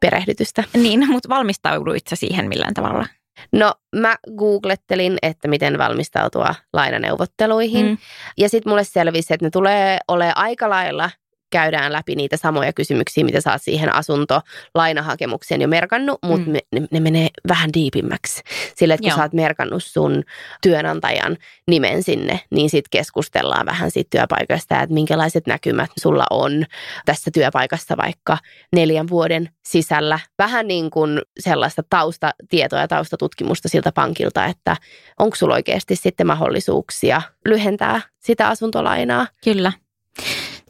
perehdytystä. 0.00 0.64
Niin, 0.74 1.10
mutta 1.10 1.28
valmistauduit 1.28 2.06
sä 2.10 2.16
siihen 2.16 2.48
millään 2.48 2.74
tavalla? 2.74 3.06
No 3.52 3.74
mä 3.96 4.16
googlettelin, 4.36 5.16
että 5.22 5.48
miten 5.48 5.78
valmistautua 5.78 6.54
lainaneuvotteluihin. 6.72 7.86
Mm. 7.86 7.98
Ja 8.38 8.48
sitten 8.48 8.70
mulle 8.70 8.84
selvisi, 8.84 9.34
että 9.34 9.46
ne 9.46 9.50
tulee 9.50 9.98
ole 10.08 10.32
aika 10.36 10.70
lailla 10.70 11.10
käydään 11.54 11.92
läpi 11.92 12.14
niitä 12.14 12.36
samoja 12.36 12.72
kysymyksiä, 12.72 13.24
mitä 13.24 13.40
sä 13.40 13.52
oot 13.52 13.62
siihen 13.62 13.94
asuntolainahakemukseen 13.94 15.60
jo 15.60 15.68
merkannut, 15.68 16.18
mutta 16.24 16.46
mm. 16.46 16.52
ne, 16.52 16.86
ne 16.90 17.00
menee 17.00 17.28
vähän 17.48 17.70
diipimmäksi. 17.74 18.42
Sillä, 18.76 18.94
että 18.94 19.02
kun 19.02 19.08
Joo. 19.08 19.16
sä 19.16 19.22
oot 19.22 19.32
merkannut 19.32 19.84
sun 19.84 20.22
työnantajan 20.62 21.36
nimen 21.68 22.02
sinne, 22.02 22.40
niin 22.50 22.70
sitten 22.70 22.90
keskustellaan 22.90 23.66
vähän 23.66 23.90
siitä 23.90 24.08
työpaikasta, 24.10 24.82
että 24.82 24.94
minkälaiset 24.94 25.46
näkymät 25.46 25.90
sulla 26.00 26.24
on 26.30 26.64
tässä 27.06 27.30
työpaikassa 27.30 27.96
vaikka 27.96 28.38
neljän 28.72 29.08
vuoden 29.08 29.48
sisällä. 29.66 30.18
Vähän 30.38 30.68
niin 30.68 30.90
kuin 30.90 31.20
sellaista 31.40 31.82
taustatietoa 31.90 32.80
ja 32.80 32.88
taustatutkimusta 32.88 33.68
siltä 33.68 33.92
pankilta, 33.92 34.46
että 34.46 34.76
onko 35.18 35.36
sulla 35.36 35.54
oikeasti 35.54 35.96
sitten 35.96 36.26
mahdollisuuksia 36.26 37.22
lyhentää 37.44 38.00
sitä 38.18 38.48
asuntolainaa. 38.48 39.26
Kyllä 39.44 39.72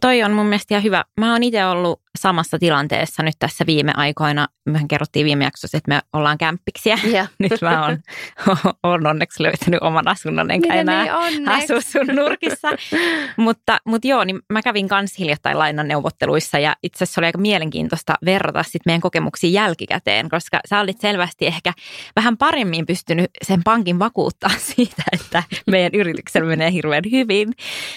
toi 0.04 0.22
on 0.22 0.32
mun 0.32 0.46
mielestä 0.46 0.74
ihan 0.74 0.84
hyvä. 0.84 1.04
Mä 1.20 1.32
oon 1.32 1.42
itse 1.42 1.66
ollut 1.66 2.00
samassa 2.18 2.58
tilanteessa 2.58 3.22
nyt 3.22 3.34
tässä 3.38 3.66
viime 3.66 3.92
aikoina. 3.96 4.46
Mehän 4.64 4.88
kerrottiin 4.88 5.26
viime 5.26 5.44
jaksossa, 5.44 5.78
että 5.78 5.88
me 5.88 6.00
ollaan 6.12 6.38
kämppiksiä. 6.38 6.98
Yeah. 7.04 7.30
nyt 7.38 7.52
mä 7.62 7.86
oon, 7.86 7.98
oon 8.82 9.06
onneksi 9.06 9.42
löytänyt 9.42 9.82
oman 9.82 10.08
asunnon, 10.08 10.50
enkä 10.50 10.74
enää 10.74 11.04
niin, 11.04 11.48
asu 11.48 11.80
sun 11.80 12.16
nurkissa. 12.16 12.68
mutta, 13.36 13.78
mutta 13.86 14.08
joo, 14.08 14.24
niin 14.24 14.40
mä 14.52 14.62
kävin 14.62 14.88
kans 14.88 15.18
hiljattain 15.18 15.58
lainaneuvotteluissa 15.58 16.58
ja 16.58 16.76
itse 16.82 17.04
asiassa 17.04 17.20
oli 17.20 17.26
aika 17.26 17.38
mielenkiintoista 17.38 18.14
verrata 18.24 18.62
sit 18.62 18.82
meidän 18.86 19.00
kokemuksia 19.00 19.50
jälkikäteen, 19.50 20.28
koska 20.28 20.60
sä 20.68 20.80
olit 20.80 21.00
selvästi 21.00 21.46
ehkä 21.46 21.72
vähän 22.16 22.36
paremmin 22.36 22.86
pystynyt 22.86 23.30
sen 23.42 23.62
pankin 23.64 23.98
vakuuttaa 23.98 24.50
siitä, 24.58 25.02
että 25.12 25.42
meidän 25.66 25.94
yrityksellä 25.94 26.48
menee 26.48 26.72
hirveän 26.72 27.04
hyvin, 27.10 27.52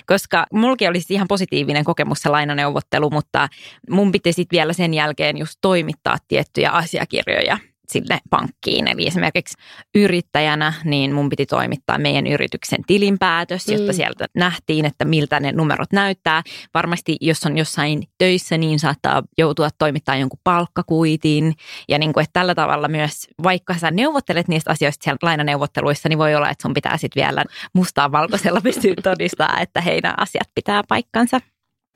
koska 0.06 0.46
mulki 0.54 0.88
olisi 0.88 1.14
ihan 1.14 1.28
positiivinen 1.28 1.84
kokemus 1.84 2.20
se 2.20 2.30
lainaneuvottelu, 2.30 3.10
mutta 3.10 3.48
mun 3.90 4.07
mun 4.08 4.12
piti 4.12 4.34
sitten 4.34 4.58
vielä 4.58 4.74
sen 4.74 4.94
jälkeen 4.94 5.38
just 5.38 5.56
toimittaa 5.62 6.18
tiettyjä 6.28 6.72
asiakirjoja 6.72 7.58
sille 7.90 8.20
pankkiin. 8.30 8.88
Eli 8.88 9.08
esimerkiksi 9.08 9.58
yrittäjänä, 9.96 10.74
niin 10.84 11.14
mun 11.14 11.30
piti 11.30 11.46
toimittaa 11.46 11.98
meidän 11.98 12.28
yrityksen 12.28 12.80
tilinpäätös, 12.88 13.68
jotta 13.68 13.92
mm. 13.92 13.96
sieltä 13.96 14.26
nähtiin, 14.36 14.86
että 14.86 15.06
miltä 15.06 15.40
ne 15.40 15.52
numerot 15.52 15.94
näyttää. 15.94 16.44
Varmasti, 16.74 17.18
jos 17.22 17.46
on 17.46 17.58
jossain 17.58 18.04
töissä, 18.18 18.58
niin 18.58 18.80
saattaa 18.80 19.24
joutua 19.38 19.70
toimittaa 19.78 20.16
jonkun 20.16 20.40
palkkakuitin. 20.44 21.54
Ja 21.90 22.00
niin 22.00 22.14
kuin, 22.14 22.24
että 22.24 22.40
tällä 22.40 22.56
tavalla 22.56 22.88
myös, 22.88 23.28
vaikka 23.44 23.74
sä 23.78 23.92
neuvottelet 23.92 24.48
niistä 24.48 24.72
asioista 24.72 25.04
siellä 25.04 25.20
lainaneuvotteluissa, 25.22 26.10
niin 26.10 26.20
voi 26.20 26.36
olla, 26.36 26.50
että 26.50 26.62
sun 26.62 26.74
pitää 26.74 26.98
sitten 26.98 27.22
vielä 27.24 27.44
mustaa 27.74 28.12
valkoisella 28.12 28.62
pystyä 28.62 28.94
todistaa, 29.04 29.60
että 29.60 29.82
heidän 29.82 30.20
asiat 30.20 30.48
pitää 30.56 30.82
paikkansa. 30.88 31.42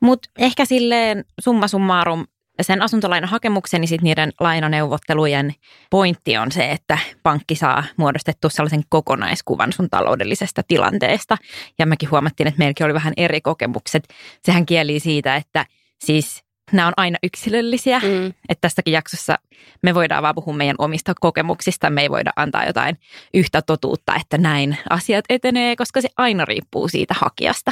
Mutta 0.01 0.29
ehkä 0.37 0.65
silleen 0.65 1.25
summa 1.39 1.67
summarum 1.67 2.25
sen 2.61 2.81
asuntolainahakemuksen 2.81 3.83
ja 3.83 3.87
sitten 3.87 4.03
niiden 4.03 4.31
lainaneuvottelujen 4.39 5.55
pointti 5.89 6.37
on 6.37 6.51
se, 6.51 6.71
että 6.71 6.97
pankki 7.23 7.55
saa 7.55 7.83
muodostettua 7.97 8.49
sellaisen 8.49 8.83
kokonaiskuvan 8.89 9.73
sun 9.73 9.89
taloudellisesta 9.89 10.63
tilanteesta. 10.67 11.37
Ja 11.79 11.85
mekin 11.85 12.11
huomattiin, 12.11 12.47
että 12.47 12.57
meilläkin 12.57 12.85
oli 12.85 12.93
vähän 12.93 13.13
eri 13.17 13.41
kokemukset. 13.41 14.07
Sehän 14.43 14.65
kieli 14.65 14.99
siitä, 14.99 15.35
että 15.35 15.65
siis 16.05 16.43
nämä 16.71 16.87
on 16.87 16.93
aina 16.97 17.17
yksilöllisiä. 17.23 17.99
Mm. 17.99 18.25
Että 18.27 18.61
tässäkin 18.61 18.93
jaksossa 18.93 19.39
me 19.83 19.95
voidaan 19.95 20.23
vaan 20.23 20.35
puhua 20.35 20.53
meidän 20.53 20.75
omista 20.79 21.13
kokemuksista. 21.19 21.89
Me 21.89 22.01
ei 22.01 22.09
voida 22.09 22.31
antaa 22.35 22.65
jotain 22.65 22.97
yhtä 23.33 23.61
totuutta, 23.61 24.15
että 24.15 24.37
näin 24.37 24.77
asiat 24.89 25.25
etenee, 25.29 25.75
koska 25.75 26.01
se 26.01 26.09
aina 26.17 26.45
riippuu 26.45 26.87
siitä 26.87 27.13
hakijasta 27.17 27.71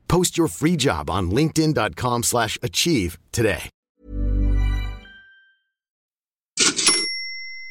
Post 0.11 0.37
your 0.37 0.49
free 0.49 0.75
job 0.85 1.09
on 1.09 1.35
linkedin.com 1.35 2.23
slash 2.23 2.57
achieve 2.63 3.13
today. 3.37 3.61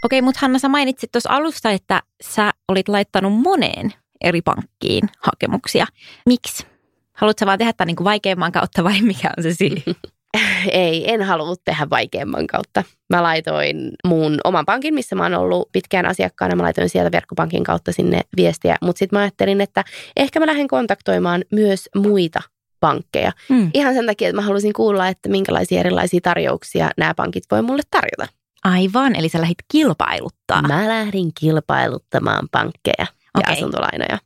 Okei, 0.05 0.23
mutta 0.23 0.39
Hanna, 0.41 0.59
sä 0.59 0.69
mainitsit 0.69 1.13
tuossa 1.13 1.31
alusta, 1.31 1.71
että 1.71 2.03
sä 2.23 2.51
olit 2.69 2.89
laittanut 2.89 3.33
moneen 3.43 3.93
eri 4.21 4.43
pankkiin 4.43 5.09
hakemuksia. 5.19 5.87
Miksi? 6.27 6.67
Haluatko 7.13 7.47
vaan 7.47 7.59
tehdä 7.59 7.73
tämän 7.73 7.87
niin 7.87 7.97
kuin 7.97 8.05
vaikeimman 8.05 8.53
kautta 8.53 8.85
vai 8.85 9.03
mikä 9.03 9.31
on 9.37 9.43
se 9.43 9.55
syy? 9.55 9.83
Ei, 10.73 11.13
en 11.13 11.23
halunnut 11.23 11.61
tehdä 11.65 11.87
vaikeamman 11.91 12.47
kautta. 12.47 12.85
Mä 13.11 13.23
laitoin 13.23 13.91
mun 14.07 14.39
oman 14.45 14.67
pankin, 14.67 14.95
missä 14.95 15.17
mä 15.17 15.23
oon 15.23 15.35
ollut 15.35 15.73
pitkään 15.73 16.07
asiakkaana. 16.07 16.57
Mä 16.57 16.63
laitoin 16.63 16.89
sieltä 16.89 17.13
verkkopankin 17.13 17.65
kautta 17.65 17.93
sinne 17.93 18.21
viestiä. 18.37 18.77
Mutta 18.83 18.99
sitten 18.99 19.17
mä 19.17 19.21
ajattelin, 19.21 19.61
että 19.61 19.85
ehkä 20.17 20.41
mä 20.41 20.47
lähden 20.47 20.69
kontaktoimaan 20.69 21.45
myös 21.53 21.89
muita 21.97 22.43
pankkeja. 22.81 23.33
Mm. 23.49 23.71
Ihan 23.75 23.95
sen 23.95 24.07
takia, 24.07 24.29
että 24.29 24.41
mä 24.43 24.47
halusin 24.47 24.73
kuulla, 24.73 25.09
että 25.09 25.29
minkälaisia 25.29 25.81
erilaisia 25.81 26.21
tarjouksia 26.23 26.91
nämä 26.97 27.15
pankit 27.15 27.45
voi 27.51 27.63
mulle 27.63 27.83
tarjota. 27.91 28.27
Aivan, 28.65 29.17
eli 29.17 29.29
sä 29.29 29.41
lähdit 29.41 29.59
kilpailuttaa. 29.73 30.63
Mä 30.63 30.89
lähdin 30.89 31.31
kilpailuttamaan 31.41 32.49
pankkeja 32.51 33.07
ja 33.35 33.53
asuntolainoja. 33.53 34.19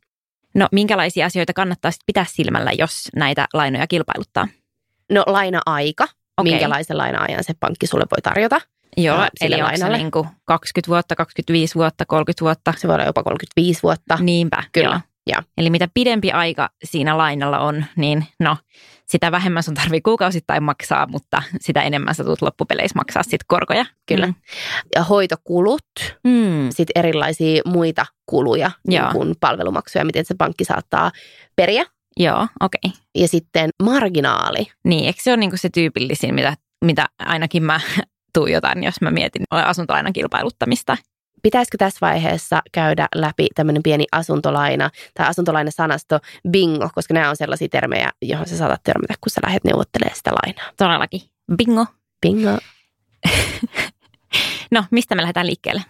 No 0.55 0.69
minkälaisia 0.73 1.27
asioita 1.27 1.53
kannattaa 1.53 1.91
sit 1.91 2.03
pitää 2.07 2.27
silmällä, 2.29 2.71
jos 2.79 3.09
näitä 3.17 3.47
lainoja 3.53 3.87
kilpailuttaa? 3.87 4.49
No 5.15 5.23
laina-aika. 5.27 6.05
Okei. 6.39 6.53
Minkälaisen 6.53 6.99
laina-ajan 6.99 7.45
se 7.45 7.53
pankki 7.61 7.87
sulle 7.87 8.05
voi 8.11 8.23
tarjota. 8.23 8.61
Joo, 8.97 9.17
Ja 9.23 9.29
sille 9.41 9.55
eli 9.57 9.63
onko 9.63 9.77
se 9.77 9.89
niin 9.89 10.11
kuin 10.11 10.29
20 10.45 10.89
vuotta, 10.89 11.17
25 11.17 11.75
vuotta, 11.75 12.05
30 12.07 12.41
vuotta? 12.45 12.75
Se 12.77 12.89
voi 12.89 12.95
olla 12.95 13.05
jopa 13.05 13.23
35 13.23 13.83
vuotta. 13.83 14.19
Niinpä, 14.21 14.63
Kyllä, 14.73 14.89
joo. 14.89 15.01
joo. 15.27 15.43
Eli 15.59 15.71
mitä 15.71 15.89
pidempi 15.95 16.33
aika 16.33 16.69
siinä 16.85 17.19
lainalla 17.19 17.59
on, 17.59 17.85
niin 17.97 18.27
no, 18.41 18.57
sitä 19.07 19.33
vähemmän 19.33 19.63
sun 19.63 19.75
tarvii 19.75 20.01
kuukausittain 20.01 20.63
maksaa, 20.63 21.07
mutta 21.07 21.43
sitä 21.61 21.83
enemmän 21.83 22.15
sä 22.15 22.25
tulet 22.25 22.43
loppupeleissä 22.43 22.99
maksaa 22.99 23.23
sit 23.23 23.41
korkoja. 23.47 23.85
Kyllä. 24.09 24.33
Ja 24.95 25.03
hoitokulut, 25.05 25.87
Mm. 26.25 26.69
sitten 26.71 27.01
erilaisia 27.05 27.63
muita 27.67 28.07
kuluja, 28.27 28.71
niin 28.89 29.03
kuin 29.13 29.35
palvelumaksuja, 29.41 30.05
miten 30.05 30.25
se 30.25 30.35
pankki 30.39 30.65
saattaa 30.65 31.11
periä. 31.57 31.85
Joo, 32.17 32.49
okei. 32.61 32.79
Okay. 32.85 33.01
Ja 33.15 33.29
sitten 33.29 33.71
marginaali. 33.83 34.67
Niin, 34.85 35.07
eikö 35.07 35.23
se 35.23 35.31
ole 35.31 35.37
niinku 35.37 35.57
se 35.57 35.69
tyypillisin, 35.75 36.35
mitä, 36.35 36.57
mitä 36.85 37.07
ainakin 37.19 37.63
mä 37.63 37.81
tuijotan, 38.35 38.85
jos 38.85 39.01
mä 39.01 39.11
mietin 39.11 39.43
asuntolainan 39.51 40.13
kilpailuttamista? 40.13 40.97
Pitäisikö 41.43 41.79
tässä 41.79 41.99
vaiheessa 42.01 42.63
käydä 42.73 43.09
läpi 43.15 43.47
tämmöinen 43.55 43.83
pieni 43.83 44.05
asuntolaina 44.13 44.91
tai 45.15 45.27
asuntolainasanasto 45.27 46.19
bingo, 46.51 46.89
koska 46.95 47.15
nämä 47.15 47.31
on 47.31 47.37
sellaisia 47.37 47.69
termejä, 47.69 48.11
johon 48.23 48.47
sä 48.47 48.57
saatat 48.57 48.83
törmätä, 48.83 49.15
kun 49.21 49.31
sä 49.31 49.41
lähdet 49.45 49.65
neuvottelemaan 49.65 50.17
sitä 50.17 50.31
lainaa. 50.31 50.73
Todellakin. 50.77 51.21
Bingo. 51.57 51.87
Bingo. 52.23 52.59
No, 54.71 54.85
mistä 54.91 55.15
me 55.15 55.23
lähdetään 55.23 55.47
liikkeelle? 55.47 55.83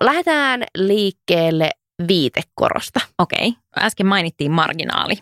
Lähdetään 0.00 0.64
liikkeelle 0.76 1.70
viitekorosta. 2.08 3.00
Okei. 3.18 3.54
Äsken 3.78 4.06
mainittiin 4.06 4.50
marginaali. 4.50 5.14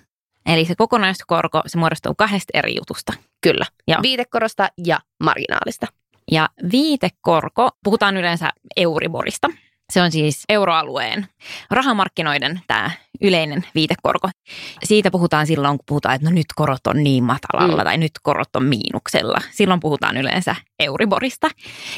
Eli 0.46 0.64
se 0.64 0.74
kokonaiskorko, 0.74 1.62
se 1.66 1.78
muodostuu 1.78 2.14
kahdesta 2.14 2.58
eri 2.58 2.76
jutusta. 2.76 3.12
Kyllä. 3.40 3.66
Joo. 3.88 4.02
Viitekorosta 4.02 4.68
ja 4.86 4.98
marginaalista. 5.22 5.86
Ja 6.30 6.48
viitekorko, 6.72 7.70
puhutaan 7.84 8.16
yleensä 8.16 8.50
Euriborista. 8.76 9.48
Se 9.92 10.02
on 10.02 10.12
siis 10.12 10.44
euroalueen 10.48 11.28
rahamarkkinoiden 11.70 12.60
tämä 12.66 12.90
yleinen 13.20 13.66
viitekorko. 13.74 14.28
Siitä 14.84 15.10
puhutaan 15.10 15.46
silloin, 15.46 15.78
kun 15.78 15.84
puhutaan, 15.86 16.14
että 16.14 16.28
no 16.28 16.34
nyt 16.34 16.46
korot 16.56 16.86
on 16.86 17.02
niin 17.04 17.24
matalalla 17.24 17.82
Mm. 17.82 17.84
tai 17.84 17.98
nyt 17.98 18.12
korot 18.22 18.56
on 18.56 18.64
miinuksella. 18.64 19.38
Silloin 19.50 19.80
puhutaan 19.80 20.16
yleensä 20.16 20.56
Euriborista. 20.78 21.48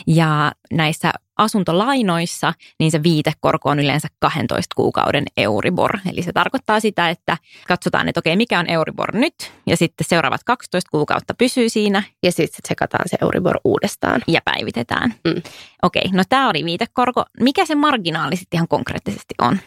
Ja 0.06 0.52
näissä 0.72 1.12
asuntolainoissa, 1.38 2.54
niin 2.78 2.90
se 2.90 3.02
viitekorko 3.02 3.70
on 3.70 3.80
yleensä 3.80 4.08
12 4.18 4.74
kuukauden 4.76 5.24
Euribor. 5.36 5.98
Eli 6.12 6.22
se 6.22 6.32
tarkoittaa 6.32 6.80
sitä, 6.80 7.10
että 7.10 7.36
katsotaan, 7.68 8.08
että 8.08 8.18
okei, 8.18 8.36
mikä 8.36 8.58
on 8.58 8.70
Euribor 8.70 9.16
nyt, 9.16 9.34
ja 9.66 9.76
sitten 9.76 10.06
seuraavat 10.08 10.44
12 10.44 10.88
kuukautta 10.90 11.34
pysyy 11.34 11.68
siinä, 11.68 12.02
Ja 12.22 12.32
sitten 12.32 12.56
sit 12.56 12.64
sekataan 12.68 13.04
se 13.08 13.16
Euribor 13.22 13.60
uudestaan. 13.64 14.22
ja 14.28 14.40
päivitetään. 14.44 15.14
Mm. 15.24 15.42
Okei, 15.82 16.04
no 16.12 16.22
tämä 16.28 16.48
oli 16.50 16.64
viitekorko. 16.64 17.24
Mikä 17.40 17.66
se 17.66 17.74
marginaali 17.74 18.36
sitten 18.36 18.58
ihan 18.58 18.68
konkreettisesti 18.68 19.34
on? 19.40 19.58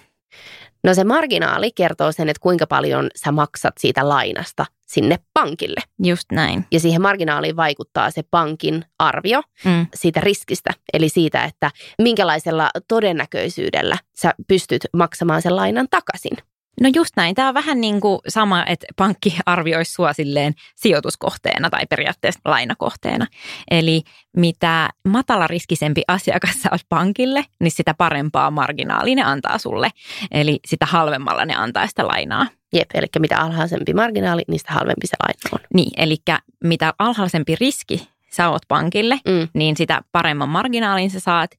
No 0.86 0.94
se 0.94 1.04
marginaali 1.04 1.72
kertoo 1.72 2.12
sen, 2.12 2.30
että 2.30 2.40
kuinka 2.42 2.68
paljon 2.68 3.10
sä 3.16 3.32
maksat 3.32 3.74
siitä 3.80 4.10
lainasta 4.10 4.66
sinne 4.88 5.20
pankille. 5.34 5.82
Just 6.04 6.32
näin. 6.32 6.66
Ja 6.72 6.80
siihen 6.80 7.02
marginaaliin 7.02 7.56
vaikuttaa 7.56 8.12
se 8.12 8.24
pankin 8.32 8.86
arvio 9.00 9.42
Mm. 9.66 9.88
siitä 9.96 10.20
riskistä, 10.20 10.70
eli 10.94 11.10
siitä, 11.10 11.44
että 11.44 11.72
minkälaisella 12.02 12.70
todennäköisyydellä 12.88 13.98
sä 14.16 14.34
pystyt 14.48 14.82
maksamaan 14.94 15.42
sen 15.42 15.56
lainan 15.56 15.88
takaisin. 15.90 16.38
No 16.82 16.90
just 16.96 17.12
näin. 17.16 17.36
Tämä 17.36 17.48
on 17.48 17.54
vähän 17.54 17.82
niin 17.82 18.02
kuin 18.02 18.20
sama, 18.28 18.66
että 18.66 18.88
pankki 18.96 19.38
arvioisi 19.46 19.92
sua 19.94 20.14
silleen 20.14 20.54
sijoituskohteena 20.76 21.70
tai 21.70 21.86
periaatteessa 21.90 22.40
lainakohteena. 22.46 23.28
Eli 23.72 24.02
mitä 24.38 24.90
matalariskisempi 25.08 26.02
asiakas 26.08 26.62
sä 26.62 26.70
oot 26.72 26.82
pankille, 26.90 27.46
niin 27.60 27.72
sitä 27.72 27.94
parempaa 27.94 28.52
marginaalia 28.52 29.16
ne 29.16 29.24
antaa 29.24 29.58
sulle. 29.58 29.90
Eli 30.32 30.60
sitä 30.68 30.86
halvemmalla 30.86 31.46
ne 31.46 31.56
antaa 31.56 31.88
sitä 31.88 32.08
lainaa. 32.08 32.48
Jep, 32.74 32.90
eli 32.94 33.06
mitä 33.20 33.38
alhaisempi 33.40 33.94
marginaali, 33.94 34.42
niin 34.48 34.60
sitä 34.60 34.74
halvempi 34.74 35.08
se 35.08 35.16
laina 35.24 35.50
on. 35.52 35.60
Niin, 35.74 35.92
eli 35.98 36.18
mitä 36.64 36.94
alhaisempi 37.00 37.56
riski 37.60 38.10
sä 38.32 38.50
oot 38.50 38.62
pankille, 38.68 39.20
Mm. 39.28 39.48
niin 39.54 39.78
sitä 39.78 40.02
paremman 40.12 40.50
marginaalin 40.50 41.10
sä 41.10 41.20
saat. 41.20 41.52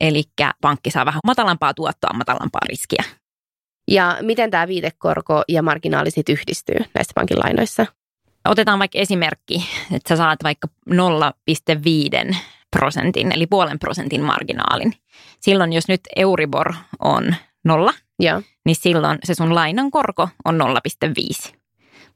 Eli 0.00 0.24
pankki 0.60 0.90
saa 0.90 1.06
vähän 1.06 1.20
matalampaa 1.26 1.74
tuottoa, 1.74 2.10
matalampaa 2.14 2.60
riskiä. 2.68 3.04
Ja 3.88 4.18
miten 4.20 4.50
tämä 4.50 4.68
viitekorko 4.68 5.42
ja 5.48 5.62
marginaali 5.62 6.08
yhdistyy 6.28 6.76
näissä 6.94 7.12
pankin 7.14 7.38
lainoissa? 7.38 7.86
Otetaan 8.48 8.78
vaikka 8.78 8.98
esimerkki, 8.98 9.68
että 9.92 10.08
sä 10.08 10.16
saat 10.16 10.38
vaikka 10.44 10.68
0,5 10.90 12.36
prosentin, 12.76 13.32
eli 13.32 13.46
puolen 13.46 13.78
prosentin 13.78 14.22
marginaalin. 14.22 14.94
Silloin, 15.40 15.72
jos 15.72 15.88
nyt 15.88 16.00
Euribor 16.16 16.74
on 16.98 17.34
nolla, 17.64 17.92
Joo. 18.18 18.42
niin 18.66 18.76
silloin 18.76 19.18
se 19.24 19.34
sun 19.34 19.54
lainan 19.54 19.90
korko 19.90 20.28
on 20.44 20.60
0,5. 21.48 21.54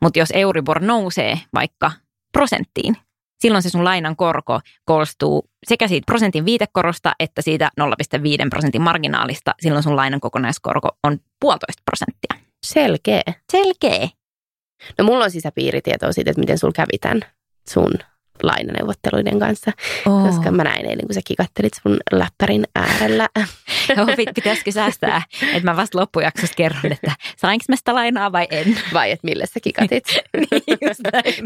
Mutta 0.02 0.18
jos 0.18 0.28
Euribor 0.34 0.82
nousee 0.82 1.40
vaikka 1.54 1.92
prosenttiin, 2.32 2.96
silloin 3.38 3.62
se 3.62 3.70
sun 3.70 3.84
lainan 3.84 4.16
korko 4.16 4.60
koostuu 4.84 5.50
sekä 5.68 5.88
siitä 5.88 6.06
prosentin 6.06 6.44
viitekorosta 6.44 7.12
että 7.20 7.42
siitä 7.42 7.70
0,5 7.80 7.86
prosentin 8.50 8.82
marginaalista. 8.82 9.54
Silloin 9.60 9.82
sun 9.82 9.96
lainan 9.96 10.20
kokonaiskorko 10.20 10.88
on 11.02 11.18
puolitoista 11.40 11.82
prosenttia. 11.84 12.46
Selkeä. 12.66 13.22
Selkeä. 13.52 14.08
No 14.98 15.04
mulla 15.04 15.24
on 15.24 15.30
sisäpiiritietoa 15.30 16.12
siitä, 16.12 16.30
että 16.30 16.40
miten 16.40 16.58
sul 16.58 16.72
kävi 16.72 16.98
tämän 17.00 17.20
sun 17.70 17.92
lainaneuvotteluiden 18.42 19.38
kanssa, 19.38 19.72
Oh. 20.06 20.26
koska 20.26 20.50
mä 20.50 20.64
näin 20.64 20.86
eilen, 20.86 21.06
kun 21.06 21.14
sä 21.14 21.20
kikattelit 21.24 21.72
sun 21.82 21.96
läppärin 22.12 22.64
äärellä. 22.74 23.28
Joo, 23.96 24.06
pit- 24.06 24.32
pitäisikö 24.34 24.72
säästää, 24.72 25.22
että 25.42 25.70
mä 25.70 25.76
vasta 25.76 25.98
loppujaksossa 25.98 26.54
kerron, 26.56 26.92
että 26.92 27.12
sainko 27.36 27.64
mä 27.68 27.76
sitä 27.76 27.94
lainaa 27.94 28.32
vai 28.32 28.46
en. 28.50 28.78
Vai 28.94 29.10
et 29.10 29.22
millä 29.22 29.46
sä 29.46 29.60
kikatit? 29.62 30.04
Niin, 30.36 30.78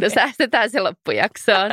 no 0.01 0.09
säästetään 0.15 0.71
se 0.71 0.81
loppujaksoon. 0.81 1.71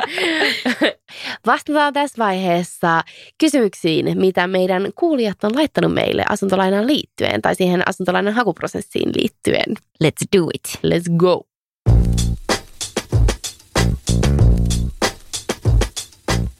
Vastataan 1.46 1.92
tässä 1.92 2.18
vaiheessa 2.18 3.02
kysymyksiin, 3.40 4.18
mitä 4.18 4.46
meidän 4.46 4.90
kuulijat 4.94 5.44
on 5.44 5.54
laittanut 5.54 5.94
meille 5.94 6.24
asuntolainan 6.28 6.86
liittyen 6.86 7.42
tai 7.42 7.54
siihen 7.54 7.88
asuntolainan 7.88 8.34
hakuprosessiin 8.34 9.10
liittyen. 9.16 9.74
Let's 10.04 10.38
do 10.38 10.46
it. 10.54 10.78
Let's 10.94 11.16
go! 11.16 11.47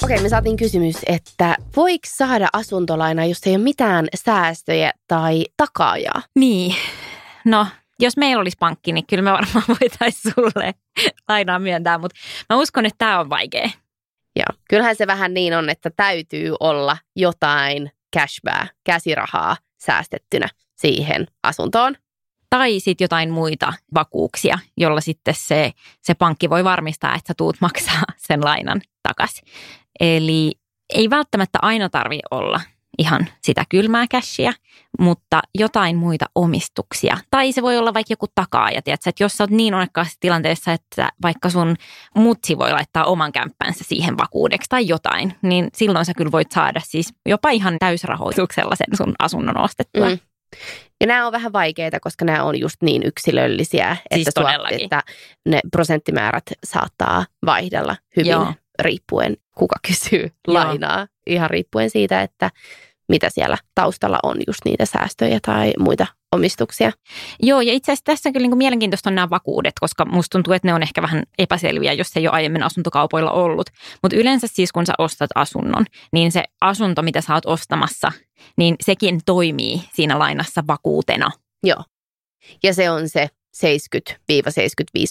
Okei, 0.08 0.22
me 0.22 0.28
saatiin 0.28 0.56
kysymys, 0.56 0.96
että 1.06 1.56
voiko 1.76 2.06
saada 2.06 2.48
asuntolainaa, 2.52 3.24
jos 3.24 3.46
ei 3.46 3.54
ole 3.54 3.64
mitään 3.64 4.06
säästöjä 4.14 4.92
tai 5.08 5.44
takaajaa? 5.56 6.22
Niin, 6.34 6.76
no 7.44 7.66
jos 8.00 8.16
meillä 8.16 8.40
olisi 8.40 8.56
pankki, 8.60 8.92
niin 8.92 9.06
kyllä 9.06 9.22
me 9.22 9.32
varmaan 9.32 9.64
voitaisiin 9.80 10.34
sulle 10.34 10.74
lainaa 11.28 11.58
myöntää, 11.58 11.98
mutta 11.98 12.16
mä 12.48 12.56
uskon, 12.56 12.86
että 12.86 12.98
tämä 12.98 13.20
on 13.20 13.30
vaikea. 13.30 13.70
Joo. 14.36 14.58
Kyllähän 14.70 14.96
se 14.96 15.06
vähän 15.06 15.34
niin 15.34 15.54
on, 15.54 15.70
että 15.70 15.90
täytyy 15.96 16.54
olla 16.60 16.96
jotain 17.16 17.90
cashback, 18.16 18.74
käsirahaa 18.84 19.56
säästettynä 19.78 20.48
siihen 20.76 21.26
asuntoon. 21.42 21.96
Tai 22.50 22.80
sitten 22.80 23.04
jotain 23.04 23.30
muita 23.30 23.72
vakuuksia, 23.94 24.58
jolla 24.76 25.00
sitten 25.00 25.34
se, 25.34 25.72
se 26.02 26.14
pankki 26.14 26.50
voi 26.50 26.64
varmistaa, 26.64 27.14
että 27.14 27.28
sä 27.28 27.34
tuut 27.36 27.56
maksaa 27.60 28.02
sen 28.16 28.44
lainan 28.44 28.80
takaisin. 29.02 29.44
Eli 30.00 30.52
ei 30.94 31.10
välttämättä 31.10 31.58
aina 31.62 31.88
tarvi 31.88 32.20
olla 32.30 32.60
ihan 32.98 33.26
sitä 33.42 33.64
kylmää 33.68 34.06
cashia, 34.06 34.52
mutta 34.98 35.42
jotain 35.58 35.96
muita 35.96 36.26
omistuksia. 36.34 37.18
Tai 37.30 37.52
se 37.52 37.62
voi 37.62 37.78
olla 37.78 37.94
vaikka 37.94 38.12
joku 38.12 38.26
takaaja, 38.34 38.82
tiedätkö, 38.82 39.10
että 39.10 39.24
jos 39.24 39.32
sä 39.36 39.44
oot 39.44 39.50
niin 39.50 39.74
onnekkaassa 39.74 40.16
tilanteessa, 40.20 40.72
että 40.72 41.08
vaikka 41.22 41.50
sun 41.50 41.76
mutsi 42.14 42.58
voi 42.58 42.72
laittaa 42.72 43.04
oman 43.04 43.32
kämppänsä 43.32 43.84
siihen 43.84 44.18
vakuudeksi 44.18 44.68
tai 44.68 44.88
jotain, 44.88 45.34
niin 45.42 45.68
silloin 45.74 46.04
sä 46.04 46.14
kyllä 46.14 46.32
voit 46.32 46.52
saada 46.52 46.80
siis 46.84 47.14
jopa 47.26 47.50
ihan 47.50 47.76
täysrahoituksella 47.78 48.76
sen 48.76 48.96
sun 48.96 49.14
asunnon 49.18 49.60
ostettua. 49.60 50.08
Mm. 50.08 50.18
Ja 51.00 51.06
nämä 51.06 51.26
on 51.26 51.32
vähän 51.32 51.52
vaikeita, 51.52 52.00
koska 52.00 52.24
nämä 52.24 52.42
on 52.42 52.58
just 52.58 52.76
niin 52.82 53.02
yksilöllisiä, 53.02 53.96
Siis 54.14 54.28
että, 54.28 54.40
todellakin. 54.42 54.82
että 54.82 55.02
ne 55.46 55.60
prosenttimäärät 55.70 56.44
saattaa 56.64 57.26
vaihdella 57.46 57.96
hyvin 58.16 58.30
Joo. 58.30 58.54
riippuen, 58.78 59.36
kuka 59.58 59.76
kysyy 59.88 60.30
Joo. 60.48 60.54
lainaa. 60.54 61.06
Ihan 61.26 61.50
riippuen 61.50 61.90
siitä, 61.90 62.22
että 62.22 62.50
mitä 63.08 63.30
siellä 63.30 63.58
taustalla 63.74 64.18
on, 64.22 64.36
just 64.46 64.60
niitä 64.64 64.86
säästöjä 64.86 65.38
tai 65.46 65.72
muita 65.78 66.06
omistuksia. 66.32 66.92
Joo, 67.42 67.60
ja 67.60 67.72
itse 67.72 67.92
asiassa 67.92 68.04
tässä 68.04 68.32
kyllä 68.32 68.44
niin 68.44 68.50
kuin 68.50 68.58
mielenkiintoista 68.58 69.10
on 69.10 69.14
nämä 69.14 69.30
vakuudet, 69.30 69.74
koska 69.80 70.04
musta 70.04 70.32
tuntuu, 70.32 70.52
että 70.52 70.68
ne 70.68 70.74
on 70.74 70.82
ehkä 70.82 71.02
vähän 71.02 71.22
epäselviä, 71.38 71.92
jos 71.92 72.16
ei 72.16 72.26
ole 72.28 72.34
aiemmin 72.34 72.62
asuntokaupoilla 72.62 73.30
ollut. 73.30 73.70
Mutta 74.02 74.16
yleensä 74.16 74.46
siis 74.46 74.72
kun 74.72 74.86
sä 74.86 74.92
ostat 74.98 75.30
asunnon, 75.34 75.84
niin 76.12 76.32
se 76.32 76.44
asunto, 76.60 77.02
mitä 77.02 77.20
sä 77.20 77.34
oot 77.34 77.46
ostamassa, 77.46 78.12
niin 78.56 78.76
sekin 78.80 79.20
toimii 79.26 79.82
siinä 79.94 80.18
lainassa 80.18 80.62
vakuutena. 80.66 81.30
Joo. 81.62 81.84
Ja 82.62 82.74
se 82.74 82.90
on 82.90 83.08
se 83.08 83.28
70-75 83.66 83.66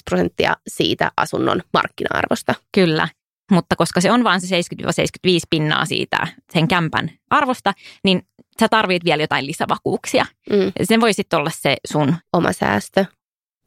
prosenttia 0.09 0.53
siitä 0.67 1.11
asunnon 1.17 1.61
markkina-arvosta. 1.73 2.55
Kyllä. 2.75 3.07
Mutta 3.51 3.75
koska 3.75 4.01
se 4.01 4.11
on 4.11 4.23
vain 4.23 4.41
se 4.41 4.59
70-75 5.27 5.39
pinnaa 5.49 5.85
siitä 5.85 6.27
sen 6.53 6.67
kämpän 6.67 7.11
arvosta, 7.29 7.73
niin 8.03 8.21
sä 8.59 8.67
tarvit 8.69 9.05
vielä 9.05 9.23
jotain 9.23 9.45
lisävakuuksia. 9.45 10.25
Mm. 10.49 10.71
Sen 10.83 11.01
voi 11.01 11.13
sitten 11.13 11.39
olla 11.39 11.49
se 11.53 11.77
sun, 11.91 12.15
Oma 12.33 12.53
säästö. 12.53 13.05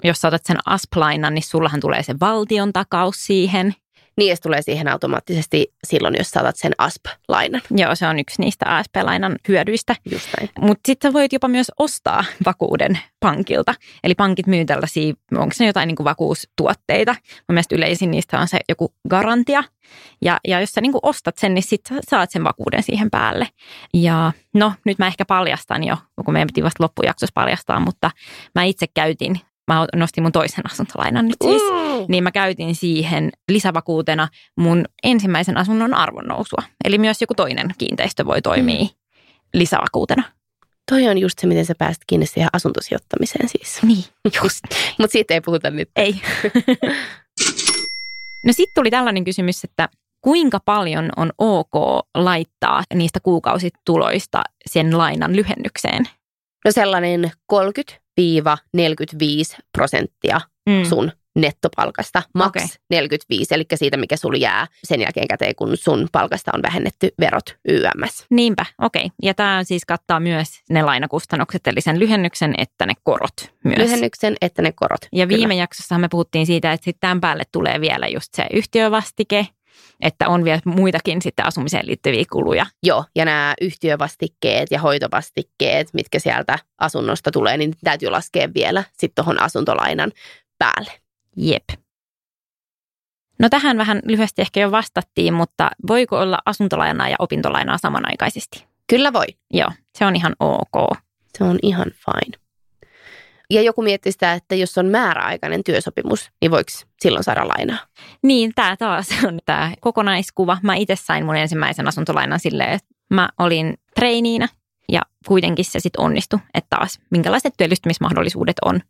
jos 0.05 0.21
sä 0.21 0.29
otat 0.29 0.45
sen 0.45 0.59
asplainan, 0.67 1.35
niin 1.35 1.43
sullahan 1.43 1.81
tulee 1.81 2.03
se 2.03 2.15
valtion 2.21 2.73
takaus 2.73 3.27
siihen. 3.27 3.75
Niin, 4.17 4.37
se 4.37 4.43
tulee 4.43 4.63
siihen 4.63 4.89
automaattisesti 4.89 5.73
silloin, 5.87 6.15
jos 6.19 6.31
saatat 6.31 6.57
sen 6.57 6.73
ASP-lainan. 6.79 7.63
Joo, 7.71 7.95
se 7.95 8.07
on 8.07 8.19
yksi 8.19 8.43
niistä 8.43 8.77
ASP-lainan 8.77 9.37
hyödyistä. 9.49 9.97
Just 10.11 10.29
näin. 10.39 10.51
Mutta 10.61 10.81
sitten 10.87 11.09
sä 11.09 11.13
voit 11.13 11.33
jopa 11.33 11.49
myös 11.49 11.73
ostaa 11.79 12.25
vakuuden 12.47 12.99
pankilta. 13.21 13.75
Eli 14.05 14.15
pankit 14.15 14.47
myy 14.47 14.65
tällaisia, 14.65 15.15
onko 15.35 15.55
se 15.55 15.67
jotain 15.67 15.87
niinku 15.87 16.05
vakuustuotteita. 16.05 17.13
Mun 17.13 17.55
mielestä 17.55 17.75
yleisin 17.75 18.11
niistä 18.11 18.41
on 18.41 18.49
se 18.49 18.59
joku 18.69 18.95
garantia. 19.09 19.65
Ja, 20.23 20.39
ja 20.49 20.61
jos 20.61 20.71
sä 20.71 20.81
niinku 20.81 20.99
ostat 21.03 21.39
sen, 21.39 21.55
niin 21.55 21.63
sit 21.63 21.81
sä 21.89 21.95
saat 22.11 22.31
sen 22.31 22.45
vakuuden 22.45 22.83
siihen 22.83 23.11
päälle. 23.11 23.49
Ja 23.95 24.33
no, 24.55 24.73
nyt 24.85 24.99
mä 24.99 25.07
ehkä 25.07 25.25
paljastan 25.25 25.85
jo, 25.85 25.97
kun 26.25 26.35
meidän 26.35 26.47
piti 26.47 26.63
vasta 26.63 26.85
loppujaksossa 26.85 27.33
paljastaa, 27.35 27.81
mutta 27.81 28.11
mä 28.55 28.63
itse 28.63 28.87
käytin, 28.95 29.41
mä 29.75 29.87
nostin 29.97 30.25
mun 30.25 30.33
toisen 30.33 30.67
asuntolainan 30.73 31.29
nyt 31.29 31.37
siis. 31.45 31.63
Mm. 31.63 32.05
Niin 32.09 32.25
mä 32.25 32.33
käytin 32.33 32.75
siihen 32.75 33.33
lisävakuutena 33.49 34.29
mun 34.57 34.85
ensimmäisen 35.03 35.57
asunnon 35.57 35.95
arvonnousua. 35.95 36.63
Eli 36.85 36.99
myös 36.99 37.21
joku 37.21 37.35
toinen 37.35 37.75
kiinteistö 37.79 38.27
voi 38.27 38.43
toimia 38.43 38.87
lisävakuutena. 39.55 40.23
Toi 40.91 41.09
on 41.09 41.19
just 41.19 41.39
se, 41.39 41.47
miten 41.47 41.67
sä 41.67 41.75
pääst 41.79 42.03
kiinni 42.07 42.27
siihen 42.27 42.51
asuntosijoittamiseen 42.53 43.49
siis. 43.49 43.83
Niin, 43.83 44.05
just. 44.43 44.61
Mutta 44.99 45.13
siitä 45.13 45.35
ei 45.35 45.41
puhuta 45.41 45.71
nyt. 45.71 45.89
Ei. 45.97 46.21
no 48.47 48.53
sitten 48.53 48.75
tuli 48.75 48.91
tällainen 48.91 49.25
kysymys, 49.25 49.65
että 49.65 49.89
kuinka 50.21 50.59
paljon 50.65 51.11
on 51.17 51.33
ok 51.39 51.75
laittaa 52.15 52.83
niistä 52.95 53.21
kuukausituloista 53.21 54.43
sen 54.67 54.99
lainan 54.99 55.37
lyhennykseen? 55.37 56.09
No 56.65 56.73
sellainen 56.73 57.31
30-45 57.53 57.57
prosenttia 59.73 60.41
Mm. 60.69 60.85
sun 60.85 61.13
nettopalkasta, 61.37 62.23
maks 62.35 62.65
Okei. 62.65 62.77
45, 62.91 63.55
eli 63.55 63.65
siitä, 63.75 63.97
mikä 63.97 64.17
sul 64.17 64.35
jää 64.35 64.67
sen 64.85 65.01
jälkeen 65.01 65.29
käteen, 65.29 65.55
kun 65.55 65.77
sun 65.77 66.09
palkasta 66.13 66.51
on 66.55 66.63
vähennetty 66.63 67.09
verot 67.21 67.57
YMS. 67.69 68.27
Niinpä, 68.31 68.67
okei. 68.83 69.11
Ja 69.23 69.35
tämä 69.35 69.65
siis 69.65 69.85
kattaa 69.85 70.21
myös 70.21 70.49
ne 70.71 70.83
lainakustannukset, 70.83 71.67
eli 71.67 71.81
sen 71.81 71.99
lyhennyksen 71.99 72.55
että 72.59 72.87
ne 72.87 72.95
korot 73.03 73.33
myös. 73.65 73.79
Lyhennyksen, 73.79 74.37
että 74.41 74.63
ne 74.63 74.73
korot. 74.73 75.01
Ja 75.13 75.27
Kyllä. 75.27 75.39
viime 75.39 75.55
jaksossa 75.55 75.99
me 75.99 76.09
puhuttiin 76.09 76.47
siitä, 76.47 76.73
että 76.73 76.85
sitten 76.85 77.01
tämän 77.01 77.21
päälle 77.21 77.43
tulee 77.53 77.81
vielä 77.81 78.09
just 78.09 78.35
se 78.35 78.47
yhtiövastike, 78.53 79.47
että 80.01 80.29
on 80.29 80.45
vielä 80.45 80.61
muitakin 80.65 81.23
sitten 81.23 81.47
asumiseen 81.47 81.87
liittyviä 81.87 82.25
kuluja. 82.33 82.67
Joo, 82.83 83.05
ja 83.17 83.25
nämä 83.25 83.55
yhtiövastikkeet 83.61 84.71
ja 84.71 84.81
hoitovastikkeet, 84.81 85.89
mitkä 85.95 86.19
sieltä 86.19 86.59
asunnosta 86.79 87.31
tulee, 87.31 87.57
niin 87.57 87.75
täytyy 87.85 88.11
laskea 88.11 88.49
vielä 88.55 88.85
sitten 88.99 89.25
tuohon 89.25 89.43
asuntolainan 89.43 90.13
päälle. 90.59 90.93
Jep. 91.37 91.65
No 93.39 93.49
tähän 93.49 93.79
vähän 93.79 94.01
lyhyesti 94.05 94.43
ehkä 94.43 94.61
jo 94.61 94.71
vastattiin, 94.71 95.35
mutta 95.35 95.71
voiko 95.89 96.19
olla 96.19 96.39
asuntolainaa 96.45 97.09
ja 97.09 97.17
opintolainaa 97.19 97.79
samanaikaisesti? 97.79 98.67
Kyllä 98.87 99.13
voi. 99.13 99.27
Joo, 99.51 99.71
se 99.99 100.07
on 100.07 100.17
ihan 100.17 100.37
ok. 100.41 100.99
Se 101.39 101.45
on 101.45 101.59
ihan 101.63 101.87
fine. 101.87 102.40
Ja 103.51 103.63
joku 103.63 103.83
miettii 103.83 104.13
sitä, 104.13 104.33
että 104.33 104.55
jos 104.55 104.79
on 104.79 104.87
määräaikainen 104.87 105.65
työsopimus, 105.65 106.31
niin 106.41 106.51
voiko 106.51 106.71
silloin 107.03 107.25
saada 107.25 107.49
lainaa? 107.49 107.79
Niin, 108.23 108.53
tämä 108.55 108.77
taas 108.77 109.09
on 109.25 109.39
tämä 109.47 109.73
kokonaiskuva. 109.81 110.59
Mä 110.63 110.75
itse 110.75 110.97
sain 110.97 111.27
mun 111.27 111.37
ensimmäisen 111.37 111.89
asuntolainan 111.89 112.41
silleen, 112.41 112.73
että 112.73 112.89
mä 113.11 113.29
olin 113.39 113.75
treiniinä 113.95 114.49
ja 114.93 115.03
kuitenkin 115.27 115.65
se 115.65 115.81
sitten 115.81 116.05
onnistui, 116.05 116.39
että 116.55 116.77
taas 116.77 117.01
minkälaiset 117.11 117.55
työllistymismahdollisuudet 117.57 118.57
on. 118.65 118.81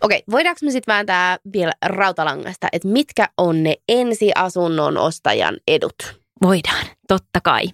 Okei, 0.00 0.22
voidaanko 0.30 0.58
me 0.62 0.70
sitten 0.70 0.92
vääntää 0.92 1.38
vielä 1.52 1.72
rautalangasta, 1.86 2.68
että 2.72 2.88
mitkä 2.88 3.28
on 3.38 3.62
ne 3.62 3.76
ensiasunnon 3.88 4.98
ostajan 4.98 5.56
edut? 5.68 6.20
Voidaan, 6.42 6.86
totta 7.08 7.40
kai. 7.40 7.64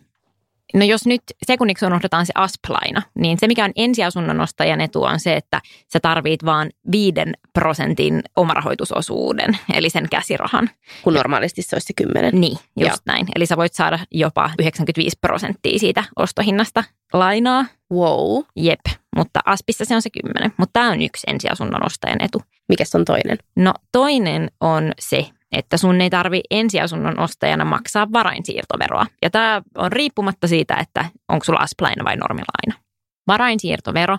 No 0.75 0.85
jos 0.85 1.07
nyt 1.07 1.23
sekunniksi 1.47 1.87
unohdetaan 1.87 2.27
se 2.27 2.33
asplaina, 2.35 3.03
niin 3.15 3.39
se 3.41 3.47
mikä 3.47 3.65
on 3.65 3.73
ensiasunnon 3.77 4.41
ostajan 4.41 4.81
etu 4.81 5.03
on 5.03 5.21
se, 5.21 5.37
että 5.37 5.61
sä 5.93 6.01
tarvit 6.01 6.45
vaan 6.45 6.71
viiden 6.93 7.35
prosentin 7.53 8.23
omarahoitusosuuden, 8.37 9.59
eli 9.75 9.91
sen 9.91 10.09
käsirahan. 10.11 10.71
Kun 11.03 11.15
normaalisti 11.15 11.63
se 11.63 11.77
olisi 11.77 11.87
se 11.87 11.93
kymmenen. 11.93 12.41
Niin, 12.41 12.59
just 12.77 12.91
Joo. 12.91 12.97
näin. 13.07 13.27
Eli 13.37 13.47
sä 13.47 13.57
voit 13.57 13.75
saada 13.75 13.99
jopa 14.11 14.51
95 14.59 15.19
prosenttia 15.21 15.79
siitä 15.79 16.05
ostohinnasta 16.17 16.85
lainaa. 17.13 17.65
Wow. 17.93 18.43
Jep, 18.57 18.81
mutta 19.17 19.41
Aspissa 19.45 19.85
se 19.85 19.95
on 19.95 20.03
se 20.03 20.11
10. 20.11 20.53
Mutta 20.57 20.73
tämä 20.73 20.91
on 20.91 21.03
yksi 21.03 21.27
ensiasunnon 21.31 21.87
ostajan 21.87 22.23
etu. 22.23 22.43
Mikäs 22.69 22.95
on 22.95 23.05
toinen? 23.05 23.39
No 23.57 23.75
toinen 23.93 24.51
on 24.61 24.93
se, 24.99 25.27
että 25.53 25.77
sun 25.77 26.01
ei 26.01 26.11
tarvi 26.11 26.41
ensiasunnon 26.51 27.19
ostajana 27.19 27.65
maksaa 27.65 28.13
varainsiirtoveroa. 28.13 29.07
Ja 29.23 29.31
tämä 29.31 29.63
on 29.79 29.93
riippumatta 29.93 30.49
siitä, 30.49 30.75
että 30.75 31.05
onko 31.29 31.45
sulla 31.45 31.59
asplaina 31.59 32.05
vai 32.05 32.17
normilaina. 32.17 32.87
Varainsiirtovero 33.27 34.17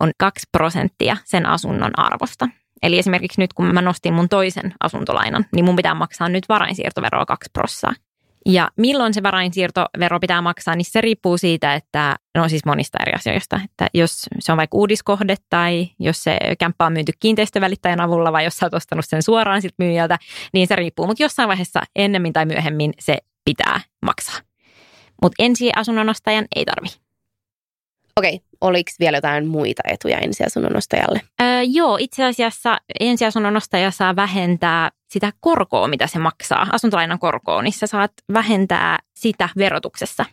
on 0.00 0.12
2 0.18 0.46
prosenttia 0.52 1.16
sen 1.24 1.46
asunnon 1.46 1.98
arvosta. 1.98 2.48
Eli 2.82 2.98
esimerkiksi 2.98 3.40
nyt 3.40 3.52
kun 3.52 3.66
mä 3.66 3.82
nostin 3.82 4.14
mun 4.14 4.28
toisen 4.28 4.74
asuntolainan, 4.80 5.46
niin 5.54 5.64
mun 5.64 5.76
pitää 5.76 5.94
maksaa 5.94 6.28
nyt 6.28 6.48
varainsiirtoveroa 6.48 7.26
2 7.26 7.50
prossaa. 7.52 7.94
Ja 8.46 8.70
milloin 8.76 9.14
se 9.14 9.22
varainsiirtovero 9.22 10.20
pitää 10.20 10.42
maksaa, 10.42 10.76
niin 10.76 10.84
se 10.84 11.00
riippuu 11.00 11.38
siitä, 11.38 11.74
että 11.74 12.16
no 12.34 12.48
siis 12.48 12.64
monista 12.64 12.98
eri 13.02 13.12
asioista. 13.12 13.60
Että 13.64 13.86
jos 13.94 14.26
se 14.38 14.52
on 14.52 14.58
vaikka 14.58 14.76
uudiskohde 14.76 15.36
tai 15.50 15.88
jos 15.98 16.22
se 16.22 16.38
kämppä 16.58 16.86
on 16.86 16.92
myyty 16.92 17.12
kiinteistövälittäjän 17.20 18.00
avulla 18.00 18.32
vai 18.32 18.44
jos 18.44 18.56
sä 18.56 18.66
oot 18.66 18.74
ostanut 18.74 19.04
sen 19.08 19.22
suoraan 19.22 19.62
siltä 19.62 19.74
myyjältä, 19.78 20.18
niin 20.52 20.66
se 20.66 20.76
riippuu. 20.76 21.06
Mutta 21.06 21.22
jossain 21.22 21.48
vaiheessa 21.48 21.80
ennemmin 21.96 22.32
tai 22.32 22.46
myöhemmin 22.46 22.92
se 22.98 23.18
pitää 23.44 23.80
maksaa. 24.02 24.40
Mutta 25.22 25.42
ensi 25.42 25.70
asunnon 25.76 26.08
ostajan 26.08 26.46
ei 26.56 26.64
tarvi. 26.64 27.09
Okei, 28.16 28.40
oliko 28.60 28.90
vielä 29.00 29.16
jotain 29.16 29.46
muita 29.46 29.82
etuja 29.88 30.18
ensiasunnon 30.18 30.76
ostajalle? 30.76 31.20
Öö, 31.42 31.62
joo, 31.62 31.96
itse 32.00 32.24
asiassa 32.24 32.78
ensiasunnon 33.00 33.56
ostaja 33.56 33.90
saa 33.90 34.16
vähentää 34.16 34.90
sitä 35.08 35.32
korkoa, 35.40 35.88
mitä 35.88 36.06
se 36.06 36.18
maksaa, 36.18 36.66
asuntolainan 36.72 37.18
korkoa, 37.18 37.62
niin 37.62 37.72
sä 37.72 37.86
saat 37.86 38.12
vähentää 38.32 38.98
sitä 39.14 39.48
verotuksessa. 39.56 40.24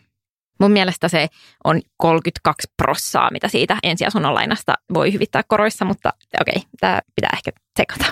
Mun 0.60 0.70
mielestä 0.70 1.08
se 1.08 1.28
on 1.64 1.80
32 1.96 2.68
prossaa, 2.76 3.30
mitä 3.32 3.48
siitä 3.48 3.76
ensiasunnon 3.82 4.34
lainasta 4.34 4.74
voi 4.94 5.12
hyvittää 5.12 5.42
koroissa, 5.48 5.84
mutta 5.84 6.12
okei, 6.40 6.62
tämä 6.80 7.00
pitää 7.16 7.30
ehkä 7.34 7.50
tsekata. 7.74 8.04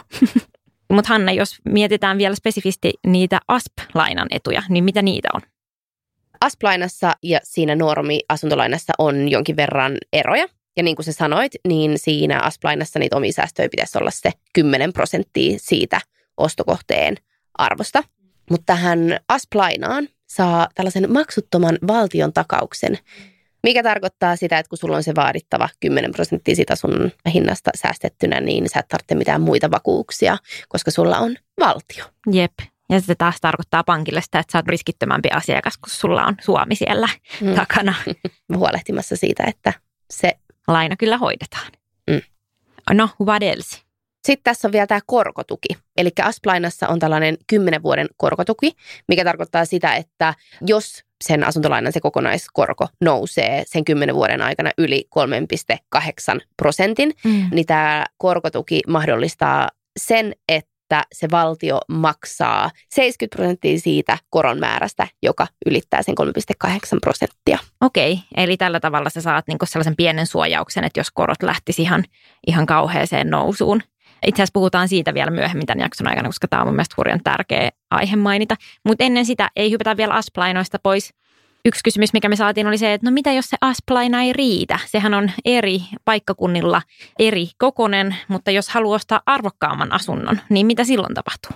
Mutta 0.92 1.08
Hanna, 1.08 1.32
jos 1.32 1.56
mietitään 1.64 2.18
vielä 2.18 2.34
spesifisti 2.34 2.92
niitä 3.06 3.40
ASP-lainan 3.48 4.28
etuja, 4.30 4.62
niin 4.68 4.84
mitä 4.84 5.02
niitä 5.02 5.28
on? 5.34 5.40
Asplainassa 6.40 7.12
ja 7.22 7.40
siinä 7.42 7.76
normi-asuntolainassa 7.76 8.92
on 8.98 9.28
jonkin 9.28 9.56
verran 9.56 9.96
eroja. 10.12 10.46
Ja 10.76 10.82
niin 10.82 10.96
kuin 10.96 11.06
sä 11.06 11.12
sanoit, 11.12 11.52
niin 11.68 11.98
siinä 11.98 12.40
Asplainassa 12.40 12.98
niitä 12.98 13.16
omia 13.16 13.32
säästöjä 13.32 13.68
pitäisi 13.68 13.98
olla 13.98 14.10
se 14.10 14.30
10 14.52 14.92
prosenttia 14.92 15.58
siitä 15.60 16.00
ostokohteen 16.36 17.16
arvosta. 17.58 18.02
Mutta 18.50 18.66
tähän 18.66 19.20
Asplainaan 19.28 20.08
saa 20.26 20.68
tällaisen 20.74 21.12
maksuttoman 21.12 21.78
valtion 21.86 22.32
takauksen, 22.32 22.98
mikä 23.62 23.82
tarkoittaa 23.82 24.36
sitä, 24.36 24.58
että 24.58 24.68
kun 24.68 24.78
sulla 24.78 24.96
on 24.96 25.02
se 25.02 25.14
vaadittava 25.14 25.68
10 25.80 26.12
prosenttia 26.12 26.56
siitä 26.56 26.76
sun 26.76 27.12
hinnasta 27.34 27.70
säästettynä, 27.74 28.40
niin 28.40 28.68
sä 28.68 28.80
et 28.80 28.88
tarvitse 28.88 29.14
mitään 29.14 29.40
muita 29.40 29.70
vakuuksia, 29.70 30.36
koska 30.68 30.90
sulla 30.90 31.18
on 31.18 31.36
valtio. 31.60 32.04
Jep. 32.32 32.52
Ja 32.90 33.00
se 33.00 33.14
taas 33.14 33.36
tarkoittaa 33.40 33.84
pankille 33.84 34.20
sitä, 34.20 34.38
että 34.38 34.52
sä 34.52 34.58
oot 34.58 34.68
riskittömämpi 34.68 35.28
asiakas, 35.30 35.76
kun 35.76 35.90
sulla 35.90 36.24
on 36.26 36.36
Suomi 36.40 36.74
siellä 36.74 37.08
Mm. 37.40 37.54
takana. 37.54 37.94
huolehtimassa 38.56 39.16
siitä, 39.16 39.44
että 39.46 39.72
se 40.10 40.32
laina 40.68 40.96
kyllä 40.96 41.18
hoidetaan. 41.18 41.72
Mm. 42.10 42.20
No, 42.92 43.08
what 43.22 43.42
else? 43.42 43.78
Sitten 44.26 44.44
tässä 44.44 44.68
on 44.68 44.72
vielä 44.72 44.86
tämä 44.86 45.00
korkotuki. 45.06 45.68
Eli 45.96 46.10
Asplainassa 46.22 46.88
on 46.88 46.98
tällainen 46.98 47.36
10 47.46 47.82
vuoden 47.82 48.06
korkotuki, 48.16 48.72
mikä 49.08 49.24
tarkoittaa 49.24 49.64
sitä, 49.64 49.94
että 49.94 50.34
jos 50.66 51.04
sen 51.24 51.44
asuntolainan 51.44 51.92
se 51.92 52.00
kokonaiskorko 52.00 52.88
nousee 53.00 53.62
sen 53.66 53.84
10 53.84 54.14
vuoden 54.14 54.42
aikana 54.42 54.70
yli 54.78 55.04
3,8 55.10 56.40
prosentin, 56.56 57.12
Mm. 57.24 57.48
niin 57.52 57.66
tämä 57.66 58.04
korkotuki 58.18 58.80
mahdollistaa 58.88 59.68
sen, 59.98 60.32
että 60.48 60.70
se 61.12 61.28
valtio 61.30 61.80
maksaa 61.88 62.70
70 62.90 63.36
prosenttia 63.36 63.78
siitä 63.78 64.18
koron 64.30 64.60
määrästä, 64.60 65.08
joka 65.22 65.46
ylittää 65.66 66.02
sen 66.02 66.14
3,8 66.64 66.70
prosenttia. 67.00 67.58
Okei, 67.80 68.18
eli 68.36 68.56
tällä 68.56 68.80
tavalla 68.80 69.10
sä 69.10 69.20
saat 69.20 69.44
niinku 69.48 69.66
sellaisen 69.66 69.96
pienen 69.96 70.26
suojauksen, 70.26 70.84
että 70.84 71.00
jos 71.00 71.10
korot 71.10 71.42
lähtisi 71.42 71.82
ihan, 71.82 72.04
ihan 72.46 72.66
kauheeseen 72.66 73.30
nousuun. 73.30 73.82
Itse 74.26 74.42
asiassa 74.42 74.52
puhutaan 74.52 74.88
siitä 74.88 75.14
vielä 75.14 75.30
myöhemmin 75.30 75.66
tämän 75.66 75.84
jakson 75.84 76.08
aikana, 76.08 76.28
koska 76.28 76.48
tämä 76.48 76.62
on 76.62 76.68
mun 76.68 76.74
mielestä 76.74 76.94
hurjan 76.96 77.20
tärkeä 77.24 77.70
aihe 77.90 78.16
mainita. 78.16 78.54
Mutta 78.84 79.04
ennen 79.04 79.26
sitä 79.26 79.50
ei 79.56 79.70
hypätä 79.70 79.96
vielä 79.96 80.14
asplainoista 80.14 80.78
pois. 80.82 81.14
Yksi 81.66 81.80
kysymys, 81.84 82.12
mikä 82.12 82.28
me 82.28 82.36
saatiin, 82.36 82.66
oli 82.66 82.78
se, 82.78 82.92
että 82.92 83.06
no 83.10 83.14
mitä 83.14 83.32
jos 83.32 83.44
se 83.44 83.56
asplaina 83.60 84.22
ei 84.22 84.32
riitä? 84.32 84.78
Sehän 84.86 85.14
on 85.14 85.30
eri 85.44 85.80
paikkakunnilla 86.04 86.82
eri 87.18 87.48
kokonen, 87.58 88.16
mutta 88.28 88.50
jos 88.50 88.68
haluaa 88.68 88.94
ostaa 88.96 89.20
arvokkaamman 89.26 89.92
asunnon, 89.92 90.40
niin 90.48 90.66
mitä 90.66 90.84
silloin 90.84 91.14
tapahtuu? 91.14 91.52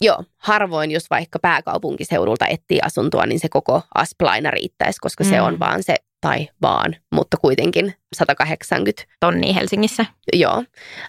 Joo, 0.00 0.24
harvoin 0.38 0.90
jos 0.90 1.10
vaikka 1.10 1.38
pääkaupunkiseudulta 1.38 2.46
etsii 2.46 2.80
asuntoa, 2.84 3.26
niin 3.26 3.40
se 3.40 3.48
koko 3.48 3.82
Asplaina 3.94 4.50
riittäisi, 4.50 4.98
koska 5.00 5.24
se 5.24 5.40
Mm. 5.40 5.46
on 5.46 5.58
vaan 5.58 5.82
se, 5.82 5.96
tai 6.20 6.48
vaan, 6.62 6.96
mutta 7.12 7.36
kuitenkin 7.36 7.94
180 8.14 9.04
Tonnia 9.20 9.52
Helsingissä. 9.54 10.06
Joo, 10.32 10.64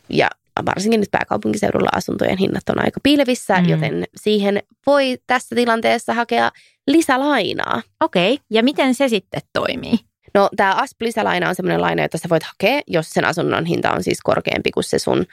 ja 0.09 0.27
varsinkin 0.65 0.99
nyt 0.99 1.11
pääkaupunkiseudulla 1.11 1.89
asuntojen 1.93 2.37
hinnat 2.37 2.69
on 2.69 2.85
aika 2.85 2.99
pilvissä, 3.03 3.57
Mm. 3.61 3.69
joten 3.69 4.03
siihen 4.15 4.63
voi 4.87 5.17
tässä 5.27 5.55
tilanteessa 5.55 6.13
hakea 6.13 6.51
lisälainaa. 6.87 7.81
Okei, 8.03 8.39
ja 8.51 8.63
miten 8.63 8.95
se 8.95 9.07
sitten 9.07 9.41
toimii? 9.53 9.93
No 10.33 10.49
tämä 10.55 10.75
ASP-lisälaina 10.75 11.49
on 11.49 11.55
sellainen 11.55 11.81
laina, 11.81 12.01
jota 12.01 12.17
sä 12.17 12.29
voit 12.29 12.43
hakea, 12.43 12.81
jos 12.87 13.09
sen 13.09 13.25
asunnon 13.25 13.65
hinta 13.65 13.91
on 13.91 14.03
siis 14.03 14.21
korkeampi 14.21 14.71
kuin 14.71 14.83
se 14.83 14.99
sun 14.99 15.25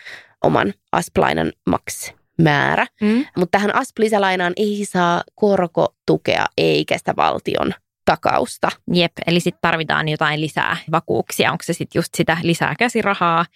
oman 0.44 0.74
ASP-lainan 0.92 1.52
max-määrä. 1.66 2.86
Mm. 3.00 3.24
Mutta 3.36 3.58
tähän 3.58 3.74
ASP-lisälainaan 3.74 4.52
ei 4.56 4.84
saa 4.84 5.22
korkotukea 5.34 6.46
eikä 6.58 6.98
sitä 6.98 7.14
valtion 7.16 7.74
takausta. 8.04 8.68
Jep, 8.92 9.12
eli 9.26 9.40
sitten 9.40 9.60
tarvitaan 9.62 10.08
jotain 10.08 10.40
lisää 10.40 10.76
vakuuksia. 10.90 11.52
Onko 11.52 11.62
se 11.62 11.72
sitten 11.72 11.98
just 11.98 12.14
sitä 12.14 12.36
lisää 12.42 12.74
käsirahaa 12.78 13.46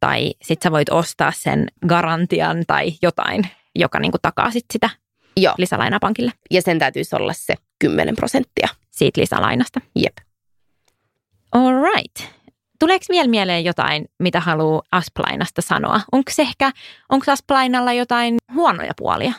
tai 0.00 0.32
sitten 0.42 0.68
sä 0.68 0.72
voit 0.72 0.88
ostaa 0.88 1.32
sen 1.36 1.66
garantian 1.88 2.64
tai 2.66 2.92
jotain, 3.02 3.42
joka 3.74 3.98
niinku 3.98 4.18
takaa 4.22 4.50
sit 4.50 4.64
sitä 4.72 4.90
Joo, 5.36 5.54
lisälainaa 5.58 5.98
pankille 6.00 6.32
ja 6.50 6.62
sen 6.62 6.78
täytyisi 6.78 7.16
olla 7.16 7.32
se 7.32 7.54
10 7.78 8.16
prosenttia. 8.16 8.68
siitä 8.90 9.20
lisälainasta. 9.20 9.80
Jep. 9.96 10.16
All 11.52 11.74
right. 11.82 12.32
Tuleeko 12.78 13.04
vielä 13.08 13.28
mieleen 13.28 13.64
jotain, 13.64 14.04
mitä 14.18 14.40
haluaa 14.40 14.82
Asplainasta 14.92 15.62
sanoa? 15.62 16.00
Onko 16.12 16.30
ehkä, 16.38 16.72
onko 17.08 17.32
Asplainalla 17.32 17.92
jotain 17.92 18.36
huonoja 18.54 18.92
puolia? 18.96 19.32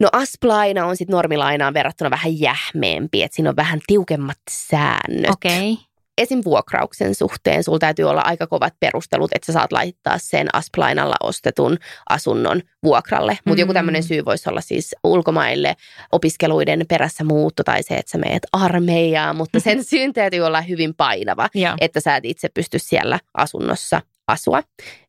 No 0.00 0.08
ASP-laina 0.12 0.86
on 0.86 0.96
sitten 0.96 1.14
normilainaan 1.14 1.74
verrattuna 1.74 2.10
vähän 2.10 2.40
jähmeempi, 2.40 3.22
että 3.22 3.34
siinä 3.36 3.50
on 3.50 3.56
vähän 3.56 3.80
tiukemmat 3.86 4.38
säännöt. 4.50 5.30
Okei. 5.30 5.72
Okay. 5.72 5.84
Esim. 6.18 6.40
vuokrauksen 6.44 7.14
suhteen 7.14 7.64
sulla 7.64 7.78
täytyy 7.78 8.04
olla 8.04 8.20
aika 8.20 8.46
kovat 8.46 8.74
perustelut, 8.80 9.30
että 9.34 9.46
sä 9.46 9.52
saat 9.52 9.72
laittaa 9.72 10.18
sen 10.18 10.46
ASP-lainalla 10.52 11.14
ostetun 11.22 11.78
asunnon 12.08 12.62
vuokralle. 12.84 13.38
Mutta 13.44 13.60
joku 13.60 13.72
Mm. 13.72 13.74
tämmöinen 13.74 14.02
syy 14.02 14.24
voisi 14.24 14.50
olla 14.50 14.60
siis 14.60 14.94
ulkomaille 15.04 15.76
opiskeluiden 16.12 16.84
perässä 16.88 17.24
muutto 17.24 17.64
tai 17.64 17.82
se, 17.82 17.94
että 17.94 18.10
sä 18.10 18.18
meet 18.18 18.42
armeijaan, 18.52 19.36
mutta 19.36 19.60
sen 19.60 19.84
syyn 19.90 20.12
täytyy 20.12 20.40
olla 20.40 20.60
hyvin 20.60 20.94
painava, 20.94 21.48
Joo. 21.54 21.74
että 21.80 22.00
sä 22.00 22.16
et 22.16 22.24
itse 22.24 22.48
pysty 22.48 22.78
siellä 22.78 23.18
asunnossa 23.34 24.02
asua, 24.26 24.62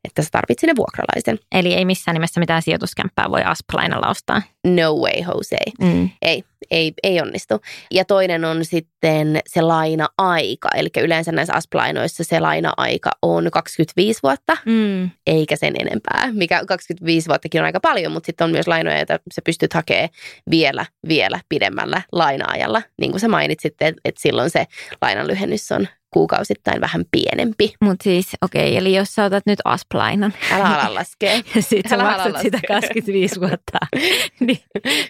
että 0.04 0.21
sä 0.21 0.30
tarvitset 0.32 0.60
sinne 0.60 0.73
vuokralaisen. 0.78 1.39
Eli 1.51 1.73
ei 1.73 1.86
missään 1.86 2.15
nimessä 2.15 2.39
mitään 2.39 2.62
sijoituskämppää 2.62 3.32
voi 3.32 3.43
Asplainalla 3.43 4.08
ostaa. 4.08 4.41
No 4.67 4.93
way, 4.93 5.23
Jose. 5.28 5.58
Mm. 5.82 6.10
Ei, 6.21 6.43
ei, 6.71 6.93
ei 7.04 7.21
onnistu. 7.21 7.62
Ja 7.91 8.06
toinen 8.06 8.45
on 8.45 8.65
sitten 8.65 9.41
se 9.47 9.62
laina-aika. 9.62 10.69
Eli 10.75 10.89
yleensä 11.04 11.32
näissä 11.32 11.54
ASP-lainoissa 11.54 12.23
se 12.23 12.39
laina-aika 12.39 13.12
on 13.21 13.49
25 13.51 14.19
vuotta, 14.23 14.58
Mm. 14.65 15.10
eikä 15.28 15.56
sen 15.56 15.73
enempää. 15.80 16.30
Mikä 16.34 16.65
25 16.67 17.28
vuottakin 17.30 17.62
on 17.62 17.65
aika 17.65 17.80
paljon, 17.80 18.12
mutta 18.12 18.25
sitten 18.25 18.45
on 18.45 18.51
myös 18.51 18.67
lainoja, 18.67 18.97
joita 18.97 19.19
sä 19.34 19.41
pystyt 19.45 19.73
hakemaan 19.73 20.10
vielä, 20.51 20.86
vielä 21.08 21.39
pidemmällä 21.49 22.01
laina-ajalla. 22.12 22.82
Niin 23.01 23.12
kuin 23.12 23.21
sä 23.21 23.28
mainitsit, 23.28 23.73
että, 23.82 24.01
että 24.06 24.21
silloin 24.21 24.49
se 24.49 24.65
lainan 25.01 25.28
lyhennys 25.28 25.71
on 25.71 25.88
kuukausittain 26.13 26.82
vähän 26.82 27.06
pienempi. 27.12 27.73
Mutta 27.82 28.04
siis, 28.04 28.28
okei, 28.41 28.67
okay, 28.67 28.78
eli 28.78 28.95
jos 28.95 29.15
sä 29.15 29.23
otat 29.23 29.45
nyt 29.45 29.60
Asplainan 29.65 30.34
Älä 30.51 30.65
ala 30.65 30.93
laskea. 30.93 31.32
ja 31.56 31.62
sit 31.62 31.86
sä 31.89 31.95
Älä 31.95 32.04
ala 32.04 32.12
maksat 32.12 32.41
sitä 32.41 32.58
laskea. 32.58 32.75
25 32.75 33.39
vuotta, 33.39 33.78
niin 34.47 34.60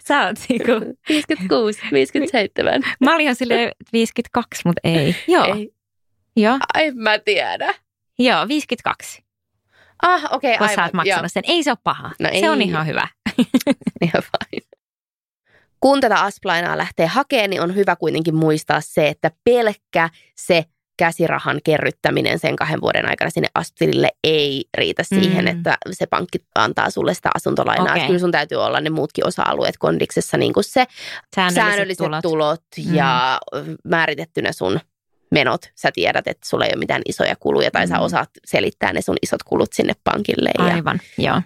sä 0.08 0.26
oot 0.26 0.36
niinku, 0.50 0.72
56, 1.50 1.82
57. 1.92 2.82
mä 3.00 3.14
olin 3.14 3.24
ihan 3.24 3.36
silleen 3.36 3.72
52, 3.94 4.62
mutta 4.66 4.80
ei. 4.84 5.16
Joo, 5.28 5.56
Ei. 5.56 5.72
joo, 6.36 6.58
Ai 6.74 6.92
mä 6.92 7.20
tiedä. 7.20 7.74
joo, 8.20 8.48
52, 8.48 9.24
Ah, 10.04 10.24
okei, 10.32 10.58
kun 10.58 10.64
okay, 10.66 10.76
sä 10.76 10.82
aivan. 10.82 10.86
oot 10.86 10.94
maksanut 10.94 11.32
sen. 11.32 11.44
Ei 11.48 11.64
se 11.64 11.72
ole 11.72 11.78
paha, 11.84 12.12
No 12.20 12.30
se 12.40 12.50
on 12.50 12.62
ei. 12.62 12.68
ihan 12.68 12.88
hyvä. 12.88 13.08
Ihan 14.02 14.24
fine. 14.24 14.66
Kun 15.80 16.02
tätä 16.02 16.22
asplainaa 16.22 16.78
lähtee 16.78 17.06
hakemaan, 17.08 17.50
niin 17.50 17.62
on 17.62 17.76
hyvä 17.76 17.96
kuitenkin 17.96 18.36
muistaa 18.36 18.82
se, 18.82 19.08
että 19.08 19.32
pelkkä 19.44 20.10
se 20.36 20.66
käsirahan 20.98 21.60
kerryttäminen 21.64 22.40
sen 22.40 22.56
kahden 22.56 22.82
vuoden 22.82 23.10
aikana 23.10 23.30
sinne 23.30 23.48
astilille 23.56 24.10
ei 24.24 24.66
riitä 24.78 25.04
siihen, 25.04 25.46
Mm. 25.46 25.52
että 25.58 25.78
se 25.92 26.06
pankki 26.08 26.38
antaa 26.56 26.90
sulle 26.90 27.14
sitä 27.14 27.30
asuntolainaa. 27.36 27.94
Okay. 27.96 28.08
Kyllä 28.08 28.20
sun 28.20 28.32
täytyy 28.32 28.58
olla 28.58 28.80
ne 28.82 28.90
muutkin 28.90 29.28
osa-alueet 29.28 29.78
kondiksessa, 29.78 30.38
niin 30.38 30.54
kuin 30.54 30.64
se 30.64 30.86
Säännölliset, 31.36 31.64
säännölliset 31.64 31.98
tulot. 32.06 32.22
tulot, 32.22 32.62
Mm. 32.86 32.96
ja 32.96 33.40
määritettynä 33.84 34.52
sun 34.52 34.80
menot. 35.32 35.62
Sä 35.76 35.90
tiedät, 35.94 36.28
että 36.28 36.48
sulla 36.50 36.66
ei 36.66 36.72
ole 36.74 36.80
mitään 36.80 37.02
isoja 37.06 37.36
kuluja 37.40 37.72
tai 37.72 37.88
sä 37.88 37.96
Mm. 37.96 38.02
osaat 38.02 38.30
selittää 38.46 38.94
ne 38.94 39.02
sun 39.02 39.18
isot 39.22 39.44
kulut 39.44 39.74
sinne 39.74 39.94
pankille. 40.04 40.50
Ja, 40.60 40.66
Aivan, 40.66 41.00
joo. 41.18 41.42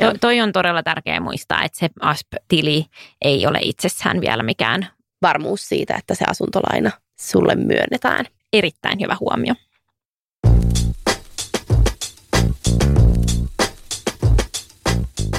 Joo. 0.00 0.12
To, 0.12 0.18
toi 0.20 0.40
on 0.40 0.52
todella 0.52 0.82
tärkeää 0.82 1.20
muistaa, 1.20 1.62
että 1.64 1.78
se 1.78 1.88
ASP-tili 2.00 2.86
ei 3.22 3.46
ole 3.46 3.58
itsessään 3.62 4.20
vielä 4.20 4.42
mikään 4.42 4.86
varmuus 5.22 5.68
siitä, 5.68 5.94
että 5.98 6.14
se 6.14 6.24
asuntolaina 6.28 6.90
sulle 7.20 7.54
myönnetään. 7.54 8.24
Erittäin 8.54 9.00
hyvä 9.00 9.16
huomio. 9.20 9.54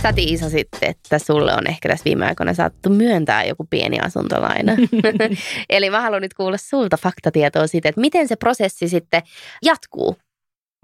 Sä 0.02 0.14
tiisasit, 0.14 0.68
että 0.82 1.20
sulle 1.20 1.54
on 1.54 1.68
ehkä 1.68 1.90
tässä 1.90 2.06
viime 2.06 2.26
aikoina 2.26 2.54
saattu 2.54 2.90
myöntää 2.90 3.44
joku 3.44 3.68
pieni 3.70 4.00
asuntolaina. 4.00 4.72
Eli 5.70 5.90
mä 5.90 6.02
haluan 6.02 6.22
nyt 6.22 6.34
kuulla 6.34 6.58
sulta 6.58 6.98
faktatietoa 6.98 7.68
siitä, 7.68 7.90
että 7.90 8.02
miten 8.02 8.28
se 8.28 8.36
prosessi 8.36 8.90
sitten 8.90 9.22
jatkuu. 9.64 10.18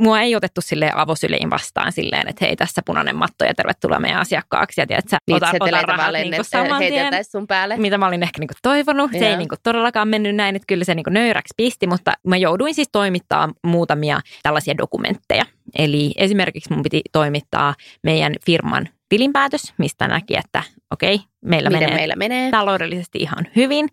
Mua 0.01 0.21
ei 0.21 0.35
otettu 0.35 0.61
sille 0.61 0.91
avosyliin 0.95 1.49
vastaan 1.49 1.91
silleen, 1.91 2.27
että 2.27 2.45
hei 2.45 2.55
tässä 2.55 2.81
punainen 2.85 3.15
matto 3.15 3.45
ja 3.45 3.53
tervetuloa 3.53 3.99
meidän 3.99 4.19
asiakkaaksi. 4.19 4.81
Ja 4.81 4.87
tiedät, 4.87 5.09
sä, 5.09 5.17
ota, 5.31 5.51
ota 5.59 5.81
rahat 5.81 6.13
niinku 6.13 6.43
saman 6.43 6.79
tien, 6.79 7.25
sun 7.31 7.47
päälle. 7.47 7.77
mitä 7.77 7.97
mä 7.97 8.07
olin 8.07 8.23
ehkä 8.23 8.39
niinku 8.39 8.53
toivonut. 8.61 9.11
Se 9.11 9.17
ei 9.17 9.31
Joo. 9.31 9.37
niinku 9.37 9.55
todellakaan 9.63 10.07
mennyt 10.07 10.35
näin, 10.35 10.55
että 10.55 10.65
kyllä 10.67 10.83
se 10.83 10.95
niinku 10.95 11.09
nöyräksi 11.09 11.53
pisti, 11.57 11.87
mutta 11.87 12.13
mä 12.27 12.37
jouduin 12.37 12.73
siis 12.73 12.89
toimittaa 12.91 13.49
muutamia 13.63 14.19
tällaisia 14.43 14.77
dokumentteja. 14.77 15.45
Eli 15.77 16.11
esimerkiksi 16.15 16.73
mun 16.73 16.83
piti 16.83 17.01
toimittaa 17.11 17.75
meidän 18.03 18.33
firman 18.45 18.89
tilinpäätös, 19.09 19.73
mistä 19.77 20.07
näki, 20.07 20.37
että 20.37 20.63
okei, 20.91 21.19
meillä 21.45 21.69
Miten 21.69 21.83
menee 21.83 21.95
meillä 21.95 22.15
menee? 22.15 22.51
taloudellisesti 22.51 23.19
ihan 23.19 23.47
hyvin. 23.55 23.89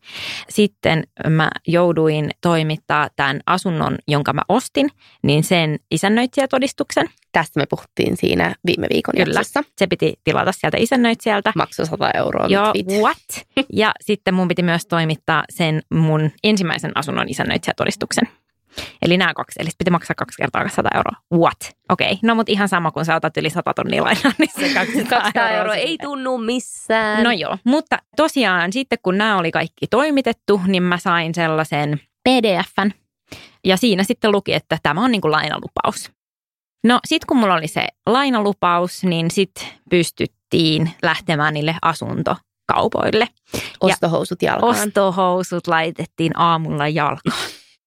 Sitten 0.48 1.04
mä 1.28 1.50
jouduin 1.66 2.30
toimittaa 2.40 3.08
tämän 3.16 3.40
asunnon, 3.46 3.96
jonka 4.08 4.32
mä 4.32 4.42
ostin, 4.48 4.88
niin 5.22 5.44
sen 5.44 5.78
isännöitsijätodistuksen. 5.90 7.06
Tästä 7.32 7.60
me 7.60 7.66
puhuttiin 7.70 8.16
siinä 8.16 8.54
viime 8.66 8.86
viikon 8.92 9.14
Kyllä. 9.16 9.38
jaksossa. 9.38 9.62
Se 9.78 9.86
piti 9.86 10.14
tilata 10.24 10.52
sieltä 10.52 10.76
isännöitsijältä. 10.80 11.52
Maksu 11.56 11.86
100 11.86 12.10
euroa. 12.10 12.46
Joo, 12.48 12.72
what? 13.00 13.46
Ja 13.72 13.92
sitten 14.00 14.34
mun 14.34 14.48
piti 14.48 14.62
myös 14.62 14.86
toimittaa 14.86 15.44
sen 15.50 15.82
mun 15.94 16.30
ensimmäisen 16.44 16.92
asunnon 16.94 17.28
isännöitsijätodistuksen. 17.28 18.28
Eli 19.02 19.16
nämä 19.16 19.34
kaksi, 19.34 19.62
eli 19.62 19.70
piti 19.78 19.90
maksaa 19.90 20.14
kaksi 20.14 20.36
kertaa 20.42 20.68
100 20.68 20.88
euroa. 20.94 21.16
What? 21.34 21.76
Okei, 21.88 22.12
okay. 22.12 22.18
no 22.22 22.34
mutta 22.34 22.52
ihan 22.52 22.68
sama 22.68 22.90
kun 22.90 23.04
sä 23.04 23.14
otat 23.14 23.36
yli 23.36 23.50
100 23.50 23.74
tonnia 23.74 24.04
lainaa, 24.04 24.32
niin 24.38 24.50
se 24.60 24.74
200, 24.74 25.04
200 25.18 25.50
euroa 25.58 25.74
ei 25.74 25.98
tunnu 26.02 26.38
missään. 26.38 27.24
No 27.24 27.30
joo, 27.32 27.58
mutta 27.64 27.98
tosiaan 28.16 28.72
sitten 28.72 28.98
kun 29.02 29.18
nämä 29.18 29.38
oli 29.38 29.50
kaikki 29.50 29.86
toimitettu, 29.86 30.60
niin 30.66 30.82
mä 30.82 30.98
sain 30.98 31.34
sellaisen 31.34 32.00
PDFn, 32.28 32.90
Ja 33.64 33.76
siinä 33.76 34.02
sitten 34.02 34.32
luki, 34.32 34.54
että 34.54 34.78
tämä 34.82 35.04
on 35.04 35.10
niin 35.10 35.20
kuin 35.20 35.32
lainalupaus. 35.32 36.12
No 36.84 37.00
sit 37.06 37.24
kun 37.24 37.36
mulla 37.36 37.54
oli 37.54 37.68
se 37.68 37.88
lainalupaus, 38.06 39.04
niin 39.04 39.30
sit 39.30 39.74
pystyttiin 39.90 40.90
lähtemään 41.02 41.54
niille 41.54 41.74
asuntokaupoille. 41.82 43.28
Ostohousut 43.80 44.42
jalkaan. 44.42 44.70
Ostohousut 44.70 45.66
laitettiin 45.66 46.38
aamulla 46.38 46.88
jalkaan. 46.88 47.38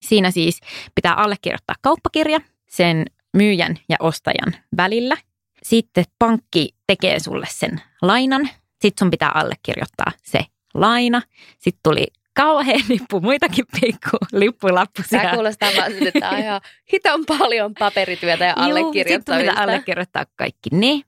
Siinä 0.02 0.32
siis 0.32 0.60
pitää 0.96 1.14
allekirjoittaa 1.14 1.76
kauppakirja 1.82 2.42
sen 2.70 3.06
myyjän 3.38 3.78
ja 3.90 3.98
ostajan 4.00 4.56
välillä. 4.78 5.18
Sitten 5.64 6.06
pankki 6.20 6.76
tekee 6.88 7.20
sulle 7.20 7.46
sen 7.50 7.82
lainan. 8.02 8.50
Sitten 8.82 9.00
sun 9.00 9.12
pitää 9.12 9.32
allekirjoittaa 9.34 10.12
se 10.24 10.40
laina. 10.74 11.22
Sitten 11.60 11.80
tuli 11.84 12.08
kauhean 12.34 12.82
nippu 12.90 13.20
muitakin 13.20 13.66
pikku 13.82 14.18
lippulappusia. 14.32 15.20
Tämä 15.20 15.34
kuulostaa 15.34 15.70
vaan 15.78 15.92
siltä, 15.92 16.12
että 16.14 16.30
on 16.30 16.40
ihan 16.40 16.62
hiton 16.92 17.26
paljon 17.26 17.74
paperityötä 17.80 18.46
ja 18.46 18.54
allekirjoittamista. 18.56 19.34
Sitten 19.34 19.56
pitää 19.56 19.64
allekirjoittaa 19.64 20.26
kaikki 20.36 20.70
ne. 20.72 21.02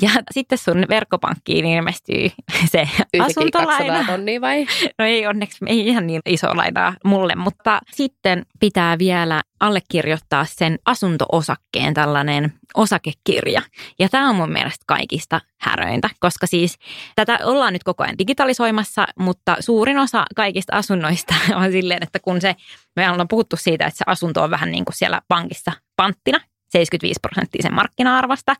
Ja 0.00 0.10
sitten 0.30 0.58
sun 0.58 0.84
verkkopankkiin 0.88 1.66
ilmestyy 1.66 2.30
se 2.72 2.88
asuntolaina. 3.18 4.04
tonnia 4.06 4.40
vai? 4.40 4.66
No 4.98 5.04
ei 5.04 5.26
onneksi, 5.26 5.58
ei 5.66 5.86
ihan 5.86 6.06
niin 6.06 6.20
iso 6.26 6.56
lainaa 6.56 6.94
mulle, 7.04 7.34
mutta 7.34 7.80
sitten 7.92 8.46
pitää 8.60 8.98
vielä 8.98 9.42
allekirjoittaa 9.60 10.44
sen 10.44 10.78
asuntoosakkeen 10.84 11.94
tällainen 11.94 12.52
osakekirja. 12.74 13.62
Ja 13.98 14.08
tämä 14.08 14.28
on 14.28 14.36
mun 14.36 14.52
mielestä 14.52 14.84
kaikista 14.86 15.40
häröintä, 15.60 16.10
koska 16.20 16.46
siis 16.46 16.78
tätä 17.14 17.38
ollaan 17.44 17.72
nyt 17.72 17.84
koko 17.84 18.04
ajan 18.04 18.18
digitalisoimassa, 18.18 19.06
mutta 19.18 19.56
suurin 19.60 19.98
osa 19.98 20.24
kaikista 20.36 20.76
asunnoista 20.76 21.34
on 21.64 21.72
silleen, 21.72 22.02
että 22.02 22.18
kun 22.18 22.40
se, 22.40 22.56
me 22.96 23.10
ollaan 23.10 23.28
puhuttu 23.28 23.56
siitä, 23.56 23.86
että 23.86 23.98
se 23.98 24.04
asunto 24.06 24.42
on 24.42 24.50
vähän 24.50 24.70
niin 24.70 24.84
kuin 24.84 24.96
siellä 24.96 25.20
pankissa 25.28 25.72
panttina, 25.96 26.40
75 26.72 27.20
prosenttia 27.22 27.62
sen 27.62 27.74
markkina-arvosta. 27.74 28.56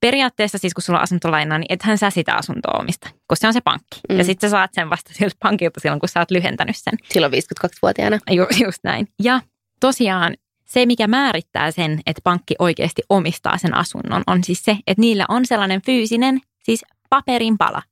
Periaatteessa 0.00 0.58
siis 0.58 0.74
kun 0.74 0.82
sulla 0.82 0.98
on 0.98 1.02
asuntolaina, 1.02 1.58
niin 1.58 1.66
ethän 1.68 1.98
sä 1.98 2.10
sitä 2.10 2.34
asuntoa 2.34 2.80
omista, 2.80 3.08
koska 3.26 3.40
se 3.40 3.46
on 3.46 3.52
se 3.52 3.60
pankki. 3.60 4.00
Mm. 4.08 4.18
Ja 4.18 4.24
sitten 4.24 4.50
sä 4.50 4.54
saat 4.54 4.70
sen 4.74 4.90
vasta 4.90 5.10
siltä 5.14 5.36
pankilta 5.42 5.80
silloin, 5.80 6.00
kun 6.00 6.08
sä 6.08 6.20
oot 6.20 6.30
lyhentänyt 6.30 6.76
sen. 6.76 6.94
Silloin 7.12 7.32
52-vuotiaana. 7.32 8.18
Ju, 8.30 8.46
just 8.64 8.78
näin. 8.84 9.08
Ja 9.22 9.40
tosiaan 9.80 10.34
se, 10.64 10.86
mikä 10.86 11.06
määrittää 11.06 11.70
sen, 11.70 12.00
että 12.06 12.20
pankki 12.24 12.54
oikeasti 12.58 13.02
omistaa 13.08 13.58
sen 13.58 13.74
asunnon, 13.74 14.22
on 14.26 14.44
siis 14.44 14.64
se, 14.64 14.76
että 14.86 15.00
niillä 15.00 15.24
on 15.28 15.46
sellainen 15.46 15.82
fyysinen, 15.82 16.40
siis 16.62 16.84
paperin 17.10 17.58
pala, 17.58 17.82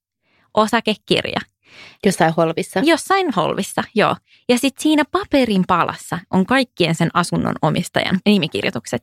osakekirja. 0.54 1.40
Jossain 2.06 2.34
holvissa. 2.36 2.80
Jossain 2.84 3.30
holvissa, 3.36 3.82
joo. 3.94 4.16
Ja 4.48 4.58
sitten 4.58 4.82
siinä 4.82 5.04
paperin 5.12 5.64
palassa 5.68 6.18
on 6.30 6.46
kaikkien 6.46 6.94
sen 6.94 7.10
asunnon 7.14 7.54
omistajan 7.62 8.18
nimikirjoitukset 8.26 9.00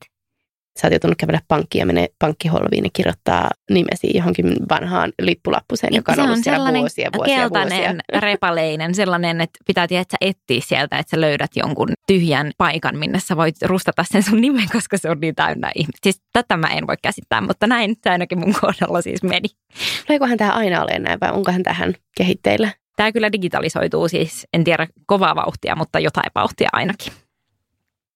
sä 0.81 0.87
oot 0.87 0.93
joutunut 0.93 1.17
kävellä 1.17 1.39
pankkiin 1.47 1.79
ja 1.79 1.85
menee 1.85 2.07
pankkiholviin 2.19 2.83
ja 2.83 2.89
kirjoittaa 2.93 3.49
nimesi 3.69 4.17
johonkin 4.17 4.55
vanhaan 4.69 5.11
lippulappuseen, 5.21 5.95
joka 5.95 6.11
on, 6.11 6.19
ollut 6.19 6.37
on 6.37 6.43
siellä 6.43 6.73
vuosia, 6.73 7.09
vuosia, 7.15 7.35
keltainen, 7.35 7.77
vuosia. 7.77 8.21
repaleinen, 8.29 8.95
sellainen, 8.95 9.41
että 9.41 9.59
pitää 9.67 9.87
tietää, 9.87 10.01
että 10.01 10.17
sä 10.21 10.29
etsii 10.29 10.61
sieltä, 10.61 10.97
että 10.97 11.09
sä 11.09 11.21
löydät 11.21 11.51
jonkun 11.55 11.89
tyhjän 12.07 12.51
paikan, 12.57 12.97
minne 12.97 13.19
sä 13.19 13.37
voit 13.37 13.55
rustata 13.61 14.03
sen 14.11 14.23
sun 14.23 14.41
nimen, 14.41 14.67
koska 14.75 14.97
se 14.97 15.09
on 15.09 15.19
niin 15.19 15.35
täynnä 15.35 15.71
ihmistä. 15.75 15.99
Siis 16.03 16.21
tätä 16.33 16.57
mä 16.57 16.67
en 16.67 16.87
voi 16.87 16.95
käsittää, 17.01 17.41
mutta 17.41 17.67
näin 17.67 17.95
se 18.03 18.09
ainakin 18.09 18.39
mun 18.39 18.53
kohdalla 18.61 19.01
siis 19.01 19.23
meni. 19.23 19.47
Tuleekohan 20.07 20.37
tämä 20.37 20.51
aina 20.51 20.83
ole 20.83 20.99
näin 20.99 21.19
vai 21.19 21.31
onkohan 21.31 21.63
tähän 21.63 21.93
kehitteillä? 22.17 22.69
Tämä 22.95 23.11
kyllä 23.11 23.31
digitalisoituu 23.31 24.07
siis, 24.07 24.47
en 24.53 24.63
tiedä 24.63 24.87
kovaa 25.05 25.35
vauhtia, 25.35 25.75
mutta 25.75 25.99
jotain 25.99 26.31
vauhtia 26.35 26.69
ainakin. 26.73 27.13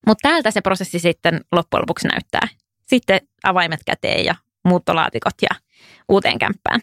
Mutta 0.08 0.30
täältä 0.30 0.52
se 0.52 0.62
prosessi 0.62 1.00
sitten 1.00 1.42
loppujen 1.52 1.82
lopuksi 1.82 2.08
näyttää. 2.08 2.48
Sitten 2.88 3.22
avaimet 3.44 3.80
käteen 3.86 4.26
ja 4.26 4.36
muuttolaatikot 4.66 5.34
ja 5.42 5.50
uuteen 6.10 6.40
kämppään. 6.40 6.80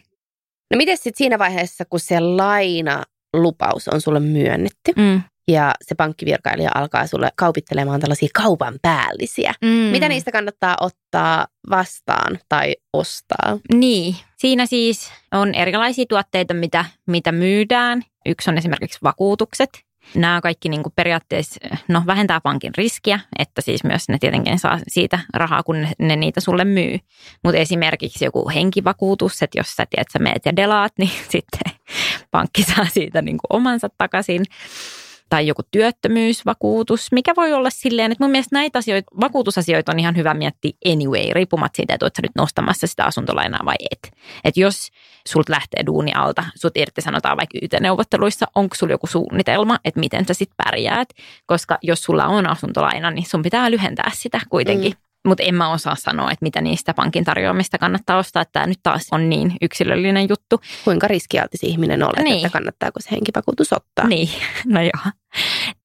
No 0.71 0.77
miten 0.77 0.97
sitten 0.97 1.17
siinä 1.17 1.39
vaiheessa, 1.39 1.85
kun 1.85 1.99
se 1.99 2.19
lainalupaus 2.19 3.87
on 3.87 4.01
sulle 4.01 4.19
myönnetty 4.19 4.91
mm. 4.95 5.21
ja 5.47 5.73
se 5.81 5.95
pankkivirkailija 5.95 6.71
alkaa 6.75 7.07
sulle 7.07 7.29
kaupittelemaan 7.35 7.99
tällaisia 7.99 8.29
kaupan 8.33 8.73
päällisiä. 8.81 9.53
Mm. 9.61 9.69
Mitä 9.69 10.09
niistä 10.09 10.31
kannattaa 10.31 10.77
ottaa 10.81 11.47
vastaan 11.69 12.39
tai 12.49 12.75
ostaa? 12.93 13.57
Niin, 13.73 14.15
siinä 14.37 14.65
siis 14.65 15.11
on 15.31 15.55
erilaisia 15.55 16.05
tuotteita, 16.09 16.53
mitä, 16.53 16.85
mitä 17.07 17.31
myydään. 17.31 18.01
Yksi 18.25 18.49
on 18.49 18.57
esimerkiksi 18.57 18.99
vakuutukset 19.03 19.69
Nämä 20.15 20.41
kaikki 20.41 20.69
niin 20.69 20.83
kuin 20.83 20.93
periaatteessa 20.95 21.59
no, 21.87 22.03
vähentää 22.05 22.41
pankin 22.41 22.71
riskiä, 22.77 23.19
että 23.39 23.61
siis 23.61 23.83
myös 23.83 24.09
ne 24.09 24.17
tietenkin 24.19 24.59
saa 24.59 24.79
siitä 24.87 25.19
rahaa, 25.33 25.63
kun 25.63 25.81
ne, 25.81 25.91
ne 25.99 26.15
niitä 26.15 26.41
sulle 26.41 26.65
myy. 26.65 26.99
Mutta 27.43 27.57
esimerkiksi 27.57 28.25
joku 28.25 28.49
henkivakuutus, 28.49 29.41
että 29.41 29.59
jos 29.59 29.75
sä 29.75 29.85
tiedät, 29.89 30.07
sä 30.13 30.19
meet 30.19 30.45
ja 30.45 30.55
delaat, 30.55 30.93
niin 30.97 31.11
sitten 31.29 31.71
pankki 32.31 32.63
saa 32.63 32.85
siitä 32.85 33.21
niin 33.21 33.37
kuin 33.37 33.57
omansa 33.59 33.89
takaisin 33.97 34.45
tai 35.31 35.47
joku 35.47 35.61
työttömyysvakuutus, 35.71 37.11
mikä 37.11 37.33
voi 37.37 37.53
olla 37.53 37.69
silleen, 37.69 38.11
että 38.11 38.23
mun 38.23 38.31
mielestä 38.31 38.55
näitä 38.55 38.79
asioita, 38.79 39.11
vakuutusasioita 39.21 39.91
on 39.91 39.99
ihan 39.99 40.15
hyvä 40.15 40.33
miettiä 40.33 40.71
anyway, 40.85 41.33
riippumatta 41.33 41.77
siitä, 41.77 41.93
että 41.93 42.05
olet 42.05 42.15
sä 42.15 42.21
nyt 42.21 42.31
nostamassa 42.35 42.87
sitä 42.87 43.05
asuntolainaa 43.05 43.65
vai 43.65 43.75
et. 43.91 44.13
Että 44.43 44.59
jos 44.59 44.87
sulta 45.27 45.51
lähtee 45.51 45.85
duuni 45.85 46.11
alta, 46.13 46.43
sut 46.55 46.77
irtisanotaan 46.77 47.37
vaikka 47.37 47.59
YT-neuvotteluissa, 47.61 48.45
onko 48.55 48.75
sulla 48.75 48.93
joku 48.93 49.07
suunnitelma, 49.07 49.79
että 49.85 49.99
miten 49.99 50.25
sä 50.25 50.33
sitten 50.33 50.65
pärjäät, 50.65 51.09
koska 51.45 51.77
jos 51.81 52.03
sulla 52.03 52.25
on 52.25 52.47
asuntolaina, 52.47 53.11
niin 53.11 53.25
sun 53.25 53.41
pitää 53.41 53.71
lyhentää 53.71 54.11
sitä 54.13 54.39
kuitenkin. 54.49 54.91
Mm. 54.91 55.00
Mutta 55.27 55.43
en 55.43 55.55
mä 55.55 55.71
osaa 55.71 55.95
sanoa, 55.95 56.31
että 56.31 56.43
mitä 56.45 56.61
niistä 56.61 56.93
pankin 56.93 57.23
tarjoamista 57.23 57.77
kannattaa 57.77 58.17
ostaa. 58.17 58.45
Tämä 58.45 58.67
nyt 58.67 58.79
taas 58.83 59.07
on 59.11 59.29
niin 59.29 59.53
yksilöllinen 59.61 60.29
juttu. 60.29 60.61
Kuinka 60.83 61.07
riskialtis 61.07 61.63
ihminen 61.63 62.03
olet, 62.03 62.23
niin. 62.23 62.35
että 62.35 62.49
kannattaako 62.49 62.99
se 62.99 63.11
henkivakuutus 63.11 63.73
ottaa? 63.73 64.07
Niin, 64.07 64.29
no 64.65 64.81
joo. 64.81 65.11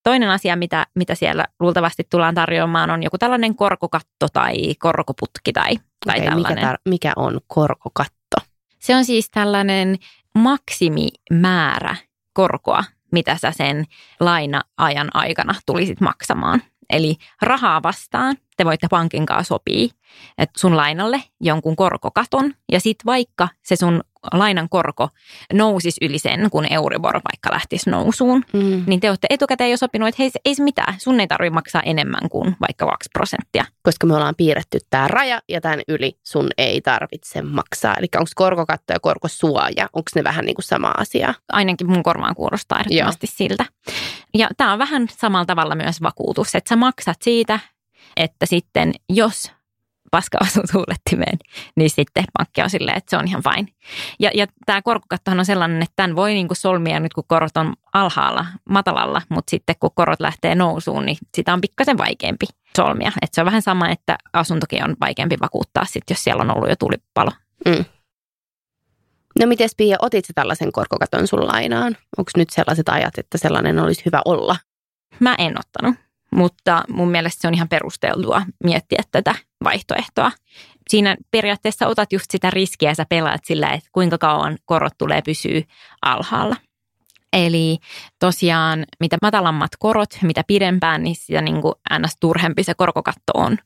Toinen 0.03 0.31
asia, 0.31 0.57
mitä, 0.57 0.87
mitä 0.95 1.15
siellä 1.15 1.45
luultavasti 1.61 2.07
tullaan 2.11 2.35
tarjoamaan, 2.35 2.91
on 2.91 3.03
joku 3.03 3.19
tällainen 3.19 3.55
korkokatto 3.55 4.29
tai 4.33 4.75
korkoputki 4.79 5.53
tai, 5.53 5.77
tai 6.07 6.17
okay, 6.17 6.29
tällainen. 6.29 6.59
Mikä, 6.59 6.73
tar- 6.73 6.81
mikä 6.89 7.13
on 7.17 7.41
korkokatto? 7.47 8.37
Se 8.79 8.97
on 8.97 9.05
siis 9.05 9.31
tällainen 9.31 9.97
maksimimäärä 10.39 11.97
korkoa, 12.33 12.85
mitä 13.13 13.37
sä 13.37 13.51
sen 13.51 13.85
laina-ajan 14.21 15.09
aikana 15.15 15.55
tulisit 15.67 16.01
maksamaan. 16.01 16.63
Eli 16.91 17.17
rahaa 17.43 17.83
vastaan 17.83 18.37
te 18.57 18.65
voitte 18.65 18.87
pankin 18.91 19.27
kanssa 19.27 19.49
sopia, 19.49 19.89
että 20.39 20.61
sun 20.61 20.77
lainalle 20.77 21.23
jonkun 21.41 21.77
korkokaton 21.77 22.55
ja 22.73 22.81
sitten 22.81 23.07
vaikka 23.07 23.49
se 23.63 23.77
sun 23.77 24.01
lainan 24.33 24.69
korko 24.69 25.09
nousisi 25.53 26.05
yli 26.05 26.19
sen, 26.19 26.51
kun 26.51 26.73
Euribor 26.73 27.15
vaikka 27.15 27.51
lähtisi 27.53 27.91
nousuun, 27.91 28.45
mm. 28.53 28.85
niin 28.87 29.01
te 29.01 29.09
olette 29.09 29.27
etukäteen 29.31 29.71
jo 29.71 29.77
sopinut, 29.77 30.09
että 30.09 30.23
hei, 30.23 30.31
ei 30.45 30.55
se 30.55 30.63
mitään, 30.63 30.95
sun 30.99 31.21
ei 31.21 31.27
tarvitse 31.27 31.55
maksaa 31.55 31.83
enemmän 31.83 32.29
kuin 32.31 32.57
vaikka 32.61 32.87
2 32.87 33.09
prosenttia. 33.13 33.65
Koska 33.83 34.07
me 34.07 34.15
ollaan 34.15 34.35
piirretty 34.37 34.79
tämä 34.91 35.09
raja 35.09 35.41
ja 35.49 35.61
tämän 35.61 35.81
yli 35.89 36.19
sun 36.23 36.49
ei 36.59 36.81
tarvitse 36.81 37.43
maksaa. 37.43 37.95
Eli 37.99 38.07
onko 38.17 38.31
korkokatto 38.35 38.93
ja 38.93 39.01
korkosuoja, 39.01 39.89
onko 39.93 40.11
ne 40.15 40.25
vähän 40.25 40.45
niin 40.45 40.55
kuin 40.55 40.65
sama 40.65 40.95
asia? 40.99 41.35
Ainakin 41.53 41.91
mun 41.91 42.03
korvaan 42.03 42.35
kuulostaa 42.35 42.81
ehdottomasti 42.81 43.27
siltä. 43.27 43.65
Ja 44.37 44.49
tämä 44.57 44.73
on 44.73 44.79
vähän 44.79 45.07
samalla 45.11 45.47
tavalla 45.47 45.75
myös 45.75 46.03
vakuutus, 46.03 46.55
että 46.55 46.69
sä 46.69 46.77
maksat 46.77 47.23
siitä, 47.23 47.59
että 48.17 48.47
sitten 48.47 48.93
jos 49.09 49.53
paska 50.11 50.39
osuu 50.43 50.63
tuulettimeen, 50.73 51.39
niin 51.77 51.91
sitten 51.91 52.25
pankki 52.39 52.63
on 52.63 52.71
silleen, 52.71 52.97
että 52.97 53.11
se 53.11 53.17
on 53.17 53.29
ihan 53.29 53.43
fine. 53.43 53.69
Ja, 54.21 54.31
ja 54.35 54.47
tämä 54.67 54.83
korkokattohan 54.83 55.39
on 55.39 55.47
sellainen, 55.47 55.83
että 55.83 55.93
tämän 55.97 56.17
voi 56.17 56.35
niin 56.35 56.49
kuin 56.49 56.57
solmia 56.57 57.01
nyt, 57.01 57.15
kun 57.15 57.25
korot 57.27 57.57
on 57.57 57.75
alhaalla, 57.93 58.47
matalalla, 58.71 59.23
mutta 59.29 59.51
sitten 59.51 59.75
kun 59.81 59.91
korot 59.95 60.21
lähtee 60.21 60.55
nousuun, 60.55 61.07
niin 61.07 61.17
sitä 61.37 61.53
on 61.53 61.61
pikkasen 61.61 61.99
vaikeampi 61.99 62.47
solmia. 62.77 63.13
Et 63.23 63.35
se 63.35 63.41
on 63.41 63.47
vähän 63.47 63.63
sama, 63.63 63.89
että 63.89 64.19
asuntokin 64.33 64.85
on 64.85 64.97
vaikeampi 65.01 65.37
vakuuttaa 65.43 65.85
sitten, 65.85 66.15
jos 66.15 66.25
siellä 66.25 66.43
on 66.43 66.57
ollut 66.57 66.69
jo 66.69 66.77
tulipalo. 66.77 67.31
Mm. 67.67 67.85
No 69.41 69.47
miten 69.47 69.69
Pia, 69.77 69.97
otit 70.01 70.25
sä 70.25 70.33
tällaisen 70.35 70.73
korkokaton 70.73 71.27
sun 71.27 71.47
lainaan? 71.47 71.97
Onko 72.19 72.31
nyt 72.37 72.51
sellaiset 72.51 72.89
ajat, 72.89 73.19
että 73.19 73.39
sellainen 73.39 73.79
olisi 73.79 74.03
hyvä 74.07 74.23
olla? 74.25 74.57
Mä 75.21 75.35
en 75.39 75.59
ottanut, 75.59 75.95
mutta 76.31 76.83
mun 76.89 77.11
mielestä 77.11 77.41
se 77.41 77.49
on 77.49 77.55
ihan 77.55 77.69
perusteltua 77.69 78.43
miettiä 78.65 79.03
tätä 79.13 79.35
vaihtoehtoa. 79.65 80.33
Siinä 80.91 81.17
periaatteessa 81.31 81.87
otat 81.87 82.13
just 82.13 82.31
sitä 82.31 82.51
riskiä 82.51 82.95
sä 82.95 83.07
pelaat 83.09 83.45
sillä, 83.45 83.69
että 83.69 83.89
kuinka 83.93 84.19
kauan 84.19 84.59
korot 84.65 84.93
tulee 84.99 85.23
pysyä 85.23 85.63
alhaalla. 86.03 86.57
Eli 87.37 87.79
tosiaan 88.19 88.85
mitä 89.01 89.17
matalammat 89.23 89.71
korot, 89.79 90.09
mitä 90.23 90.43
pidempään, 90.47 91.03
niin 91.03 91.17
sitä 91.17 91.41
niin 91.41 91.63
kuin 91.63 91.75
ns. 91.99 92.17
turhempi 92.21 92.63
se 92.63 92.75
korkokatto 92.75 93.33
on. 93.35 93.59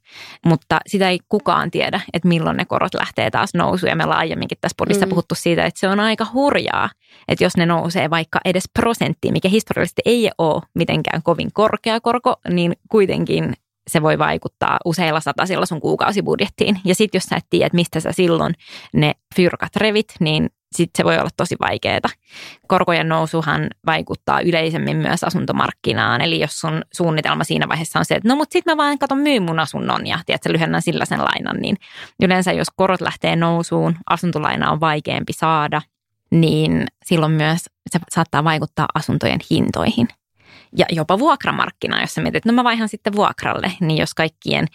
Mutta 0.47 0.79
sitä 0.87 1.09
ei 1.09 1.19
kukaan 1.29 1.71
tiedä, 1.71 2.01
että 2.13 2.29
milloin 2.29 2.57
ne 2.57 2.65
korot 2.65 2.95
lähtee 2.95 3.31
taas 3.31 3.55
nousuun. 3.55 3.91
Ja 3.91 3.97
me 3.97 4.05
ollaan 4.05 4.21
aiemminkin 4.21 4.59
tässä 4.61 4.75
podissa 4.77 5.07
mm. 5.07 5.11
puhuttu 5.11 5.35
siitä, 5.35 5.65
että 5.65 5.81
se 5.81 5.89
on 5.89 6.01
aika 6.01 6.27
hurjaa, 6.33 6.91
että 7.29 7.45
jos 7.45 7.57
ne 7.57 7.67
nousee 7.67 8.11
vaikka 8.11 8.41
edes 8.45 8.65
prosenttiin, 8.75 9.33
mikä 9.33 9.49
historiallisesti 9.49 10.03
ei 10.05 10.31
ole 10.39 10.63
mitenkään 10.75 11.23
kovin 11.23 11.53
korkea 11.53 12.01
korko, 12.01 12.37
niin 12.49 12.73
kuitenkin 12.89 13.55
se 13.91 14.03
voi 14.03 14.19
vaikuttaa 14.19 14.79
useilla 14.85 15.21
satasilla 15.21 15.67
sun 15.67 15.81
kuukausibudjettiin. 15.81 16.81
Ja 16.85 16.95
sitten 16.95 17.19
jos 17.19 17.25
sä 17.25 17.37
et 17.37 17.47
tiedä, 17.51 17.71
mistä 17.73 18.01
sä 18.01 18.13
silloin 18.13 18.55
ne 18.95 19.15
fyrkat 19.37 19.77
revit, 19.77 20.15
niin 20.21 20.51
sitten 20.75 20.99
se 20.99 21.05
voi 21.05 21.19
olla 21.19 21.31
tosi 21.37 21.57
vaikeaa. 21.61 22.01
Korkojen 22.67 23.09
nousuhan 23.09 23.71
vaikuttaa 23.87 24.41
yleisemmin 24.41 24.97
myös 24.97 25.25
asuntomarkkinaan. 25.25 26.21
Eli 26.21 26.41
jos 26.41 26.61
sun 26.61 26.83
suunnitelma 26.93 27.45
siinä 27.45 27.69
vaiheessa 27.69 27.99
on 27.99 28.05
se, 28.05 28.15
että 28.15 28.29
no 28.29 28.37
mutta 28.37 28.53
sitten 28.53 28.77
mä 28.77 28.83
vaan 28.83 28.99
katon 28.99 29.19
myy 29.19 29.41
mun 29.41 29.61
asunnon 29.61 30.07
ja 30.07 30.19
tiedätkö, 30.27 30.53
lyhennän 30.53 30.83
sillä 30.83 31.05
sen 31.05 31.21
lainan, 31.21 31.57
niin 31.57 31.77
yleensä 32.23 32.53
jos 32.53 32.69
korot 32.77 33.01
lähtee 33.01 33.37
nousuun, 33.37 33.97
asuntolaina 34.11 34.71
on 34.71 34.81
vaikeampi 34.81 35.33
saada, 35.33 35.83
niin 36.31 36.87
silloin 37.05 37.33
myös 37.33 37.61
se 37.91 37.99
saattaa 38.11 38.45
vaikuttaa 38.45 38.87
asuntojen 38.95 39.41
hintoihin– 39.51 40.09
ja 40.77 40.87
jopa 40.91 41.19
vuokramarkkina, 41.19 42.01
jos 42.01 42.15
sä 42.15 42.23
mietit, 42.23 42.37
että 42.37 42.49
no 42.49 42.55
mä 42.55 42.65
vaihan 42.65 42.89
sitten 42.89 43.17
vuokralle, 43.17 43.73
niin 43.81 43.99
jos 43.99 44.15
kaikkien 44.15 44.67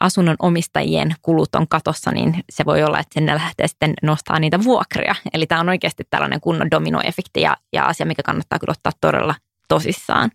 asunnon 0.00 0.36
omistajien 0.38 1.14
kulut 1.22 1.54
on 1.54 1.68
katossa, 1.68 2.10
niin 2.10 2.44
se 2.50 2.64
voi 2.64 2.82
olla, 2.82 2.98
että 2.98 3.20
ne 3.20 3.34
lähtee 3.34 3.68
sitten 3.68 3.94
nostaa 4.02 4.38
niitä 4.38 4.64
vuokria. 4.64 5.14
Eli 5.32 5.46
tämä 5.46 5.60
on 5.60 5.68
oikeasti 5.68 6.04
tällainen 6.10 6.40
kunnon 6.40 6.70
dominoefekti 6.70 7.40
ja, 7.40 7.56
ja 7.72 7.84
asia, 7.84 8.06
mikä 8.06 8.22
kannattaa 8.22 8.58
kyllä 8.58 8.72
ottaa 8.72 8.92
todella 9.00 9.34
tosissaan. 9.68 10.30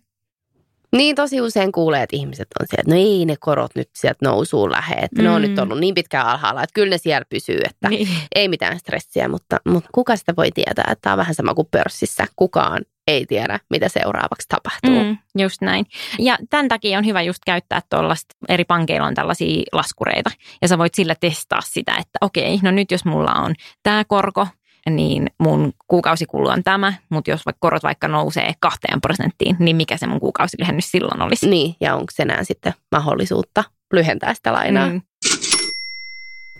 Niin 0.96 1.16
tosi 1.16 1.40
usein 1.40 1.72
kuulee, 1.72 2.02
että 2.02 2.16
ihmiset 2.16 2.48
on 2.60 2.66
siellä, 2.70 2.80
että 2.80 2.94
no 2.94 3.00
ei 3.00 3.24
ne 3.24 3.36
korot 3.40 3.70
nyt 3.74 3.90
sieltä 3.96 4.18
nousuun 4.22 4.72
lähde, 4.72 4.94
että 4.94 5.22
mm. 5.22 5.24
ne 5.24 5.30
on 5.30 5.42
nyt 5.42 5.56
mm. 5.56 5.62
ollut 5.62 5.78
niin 5.78 5.94
pitkään 5.94 6.26
alhaalla, 6.26 6.62
että 6.62 6.74
kyllä 6.74 6.90
ne 6.90 6.98
siellä 6.98 7.24
pysyy, 7.28 7.58
että 7.64 7.88
niin. 7.88 8.08
ei 8.34 8.48
mitään 8.48 8.78
stressiä, 8.78 9.28
mutta, 9.28 9.60
mutta 9.68 9.90
kuka 9.92 10.16
sitä 10.16 10.34
voi 10.36 10.50
tietää, 10.50 10.84
että 10.92 11.02
tämä 11.02 11.12
on 11.12 11.18
vähän 11.18 11.34
sama 11.34 11.54
kuin 11.54 11.68
pörssissä, 11.70 12.26
kukaan 12.36 12.82
ei 13.06 13.26
tiedä, 13.26 13.60
mitä 13.70 13.88
seuraavaksi 13.88 14.48
tapahtuu. 14.48 15.04
Mm, 15.04 15.18
just 15.38 15.62
näin. 15.62 15.86
Ja 16.18 16.38
tämän 16.50 16.68
takia 16.68 16.98
on 16.98 17.06
hyvä 17.06 17.22
just 17.22 17.42
käyttää 17.46 17.80
tuollaista, 17.90 18.34
eri 18.48 18.64
pankeilla 18.64 19.06
on 19.06 19.14
tällaisia 19.14 19.62
laskureita, 19.72 20.30
ja 20.62 20.68
sä 20.68 20.78
voit 20.78 20.94
sillä 20.94 21.14
testaa 21.20 21.60
sitä, 21.60 21.92
että 21.92 22.18
okei, 22.20 22.58
no 22.62 22.70
nyt 22.70 22.90
jos 22.90 23.04
mulla 23.04 23.32
on 23.32 23.54
tämä 23.82 24.04
korko, 24.04 24.46
niin 24.90 25.30
mun 25.38 25.72
kuukausikulu 25.88 26.48
on 26.48 26.64
tämä, 26.64 26.92
mutta 27.08 27.30
jos 27.30 27.46
vaikka 27.46 27.58
korot 27.60 27.82
vaikka 27.82 28.08
nousee 28.08 28.52
kahteen 28.60 29.00
prosenttiin, 29.00 29.56
niin 29.58 29.76
mikä 29.76 29.96
se 29.96 30.06
mun 30.06 30.20
kuukausilyhennys 30.20 30.90
silloin 30.90 31.22
olisi? 31.22 31.48
Niin, 31.48 31.74
ja 31.80 31.94
onko 31.94 32.06
se 32.12 32.22
enää 32.22 32.44
sitten 32.44 32.74
mahdollisuutta 32.92 33.64
lyhentää 33.92 34.34
sitä 34.34 34.52
lainaa? 34.52 34.88
Mm. 34.88 35.02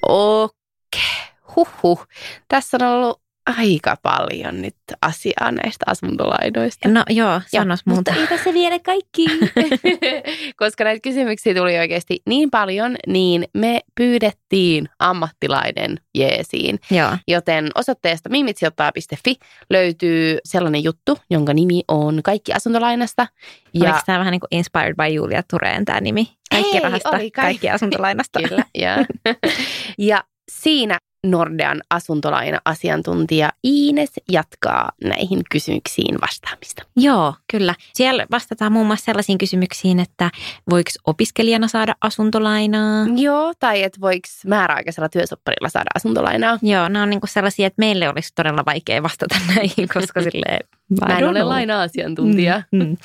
Okei, 0.02 1.26
huhhuh. 1.56 2.06
Tässä 2.48 2.76
on 2.80 2.82
ollut 2.82 3.25
aika 3.46 3.96
paljon 4.02 4.62
nyt 4.62 4.76
asiaa 5.02 5.50
näistä 5.50 5.84
asuntolainoista. 5.86 6.88
No 6.88 7.02
joo, 7.10 7.40
sanos 7.46 7.82
ja, 7.86 7.92
muuta. 7.92 8.14
Mutta 8.20 8.44
se 8.44 8.52
vielä 8.52 8.78
kaikki. 8.78 9.26
Koska 10.60 10.84
näitä 10.84 11.00
kysymyksiä 11.00 11.54
tuli 11.54 11.78
oikeasti 11.78 12.22
niin 12.26 12.50
paljon, 12.50 12.96
niin 13.06 13.44
me 13.54 13.80
pyydettiin 13.94 14.88
ammattilainen 14.98 16.00
jeesiin. 16.14 16.78
Joo. 16.90 17.10
Joten 17.28 17.68
osoitteesta 17.74 18.28
mimitsijoittaa.fi 18.28 19.36
löytyy 19.70 20.38
sellainen 20.44 20.84
juttu, 20.84 21.18
jonka 21.30 21.54
nimi 21.54 21.82
on 21.88 22.20
Kaikki 22.24 22.52
asuntolainasta. 22.52 23.26
Ja... 23.74 23.84
Oliko 23.84 23.98
tämä 24.06 24.18
vähän 24.18 24.32
niin 24.32 24.40
kuin 24.40 24.48
Inspired 24.50 24.94
by 24.96 25.14
Julia 25.14 25.42
Tureen 25.50 25.84
tämä 25.84 26.00
nimi? 26.00 26.28
Kaikki 26.50 26.76
Ei, 26.76 26.82
rahasta, 26.82 27.08
oli 27.08 27.16
kaikki. 27.18 27.30
kaikki 27.30 27.70
asuntolainasta. 27.70 28.40
Kyllä, 28.48 28.64
ja. 28.74 28.96
ja 29.98 30.24
siinä 30.52 30.98
Nordean 31.30 31.80
asuntolaina-asiantuntija 31.90 33.50
Iines 33.64 34.10
jatkaa 34.28 34.92
näihin 35.04 35.40
kysymyksiin 35.50 36.20
vastaamista. 36.20 36.82
Joo, 36.96 37.34
kyllä. 37.52 37.74
Siellä 37.94 38.26
vastataan 38.30 38.72
muun 38.72 38.86
muassa 38.86 39.04
sellaisiin 39.04 39.38
kysymyksiin, 39.38 40.00
että 40.00 40.30
voiko 40.70 40.90
opiskelijana 41.06 41.68
saada 41.68 41.94
asuntolainaa? 42.00 43.06
Joo, 43.16 43.52
tai 43.58 43.82
että 43.82 44.00
voiko 44.00 44.28
määräaikaisella 44.46 45.08
työsopparilla 45.08 45.68
saada 45.68 45.90
asuntolainaa? 45.94 46.58
Joo, 46.62 46.88
nämä 46.88 47.02
on 47.02 47.10
niin 47.10 47.20
sellaisia, 47.24 47.66
että 47.66 47.80
meille 47.80 48.08
olisi 48.08 48.32
todella 48.34 48.62
vaikea 48.66 49.02
vastata 49.02 49.34
näihin, 49.54 49.88
koska 49.94 50.22
sille 50.30 50.58
Mä 51.00 51.18
en 51.18 51.28
ole 51.28 51.42
laina-asiantuntija. 51.42 52.62
Mm, 52.72 52.78
mm. 52.78 52.96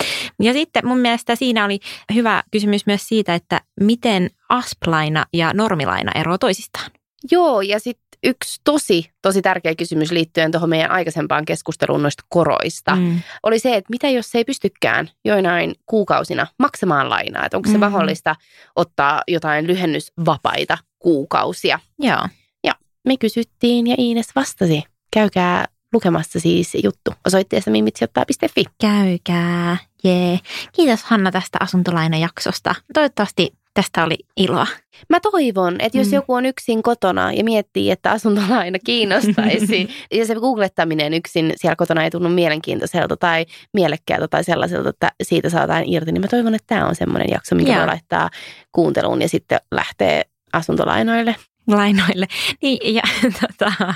Ja 0.41 0.53
sitten 0.53 0.88
mun 0.88 0.97
mielestä 0.97 1.36
siinä 1.36 1.65
oli 1.65 1.80
hyvä 2.13 2.43
kysymys 2.51 2.86
myös 2.86 3.07
siitä, 3.07 3.36
että 3.36 3.61
miten 3.80 4.30
asplaina 4.49 5.26
ja 5.34 5.51
normilaina 5.53 6.11
eroavat 6.15 6.39
toisistaan. 6.39 6.91
Joo, 7.32 7.61
ja 7.61 7.80
sitten 7.80 8.11
yksi 8.24 8.61
tosi, 8.63 9.11
tosi 9.22 9.41
tärkeä 9.41 9.76
kysymys 9.76 10.11
liittyen 10.11 10.51
tuohon 10.51 10.69
meidän 10.69 10.91
aikaisempaan 10.91 11.45
keskusteluun 11.45 12.01
noista 12.01 12.24
koroista 12.30 12.95
mm. 12.95 13.19
oli 13.43 13.59
se, 13.59 13.76
että 13.76 13.89
mitä 13.89 14.09
jos 14.09 14.32
se 14.32 14.38
ei 14.38 14.45
pystykään 14.45 15.09
joinain 15.26 15.76
kuukausina 15.86 16.47
maksamaan 16.59 17.09
lainaa, 17.09 17.45
että 17.45 17.57
onko 17.57 17.69
se 17.69 17.78
mm. 17.78 17.80
mahdollista 17.80 18.36
ottaa 18.76 19.22
jotain 19.28 19.67
lyhennysvapaita 19.67 20.78
kuukausia. 20.99 21.80
Joo. 21.99 22.28
Ja 22.63 22.76
me 23.05 23.17
kysyttiin 23.17 23.88
ja 23.88 23.95
Iines 23.97 24.36
vastasi. 24.36 24.84
Käykää 25.13 25.65
lukemassa 25.93 26.39
siis 26.39 26.78
juttu 26.84 27.13
osoitteessa 27.28 27.72
mimitsijoittaa.fi. 27.72 28.63
Käykää, 28.82 29.78
jee. 30.03 30.39
Kiitos 30.72 31.03
Hanna 31.03 31.32
tästä 31.32 31.57
asuntolainajaksosta. 31.61 32.76
Toivottavasti 32.93 33.53
tästä 33.74 34.03
oli 34.03 34.17
iloa. 34.38 34.67
Mä 35.09 35.19
toivon, 35.19 35.76
että 35.80 35.97
jos 35.97 36.07
mm. 36.07 36.13
joku 36.13 36.34
on 36.34 36.45
yksin 36.45 36.84
kotona 36.84 37.34
ja 37.34 37.43
miettii, 37.43 37.91
että 37.91 38.11
asuntolaina 38.11 38.80
kiinnostaisi, 38.86 39.89
ja 40.17 40.26
se 40.26 40.36
googlettaminen 40.36 41.13
yksin 41.13 41.53
siellä 41.55 41.76
kotona 41.76 42.03
ei 42.03 42.11
tunnu 42.11 42.30
mielenkiintoiselta 42.30 43.17
tai 43.17 43.45
mielekkäältä 43.74 44.28
tai 44.28 44.43
sellaiselta, 44.43 44.89
että 44.89 45.11
siitä 45.24 45.49
saadaan 45.49 45.84
irti, 45.86 46.11
niin 46.11 46.22
mä 46.22 46.28
toivon, 46.28 46.55
että 46.55 46.76
tämä 46.76 46.88
on 46.88 46.95
semmoinen 46.95 47.30
jakso, 47.32 47.55
mikä 47.55 47.78
voi 47.78 47.86
laittaa 47.86 48.30
kuunteluun 48.72 49.22
ja 49.22 49.30
sitten 49.30 49.59
lähtee 49.72 50.26
asuntolainoille 50.53 51.36
lainoille. 51.68 52.28
Niin, 52.62 52.95
ja, 52.95 53.01
tota, 53.41 53.93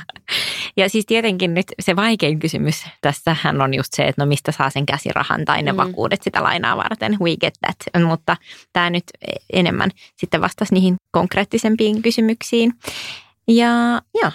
ja 0.78 0.90
siis 0.90 1.06
tietenkin 1.06 1.54
nyt 1.54 1.66
se 1.80 1.96
vaikein 1.96 2.40
kysymys 2.40 2.86
tässähän 3.02 3.62
on 3.62 3.74
just 3.74 3.94
se, 3.94 4.08
että 4.08 4.22
no 4.22 4.26
mistä 4.26 4.52
saa 4.52 4.70
sen 4.70 4.86
käsirahan 4.86 5.46
tai 5.46 5.64
ne 5.64 5.72
mm. 5.72 5.78
vakuudet 5.78 6.22
sitä 6.24 6.44
lainaa 6.44 6.78
varten. 6.78 7.18
We 7.22 7.38
get 7.38 7.54
that. 7.62 8.06
Mutta 8.06 8.38
tämä 8.74 8.90
nyt 8.90 9.04
enemmän 9.54 9.90
sitten 10.16 10.42
vastasi 10.42 10.74
niihin 10.74 10.96
konkreettisempiin 11.12 12.02
kysymyksiin. 12.02 12.74
Ja 13.48 14.02
joo. 14.22 14.32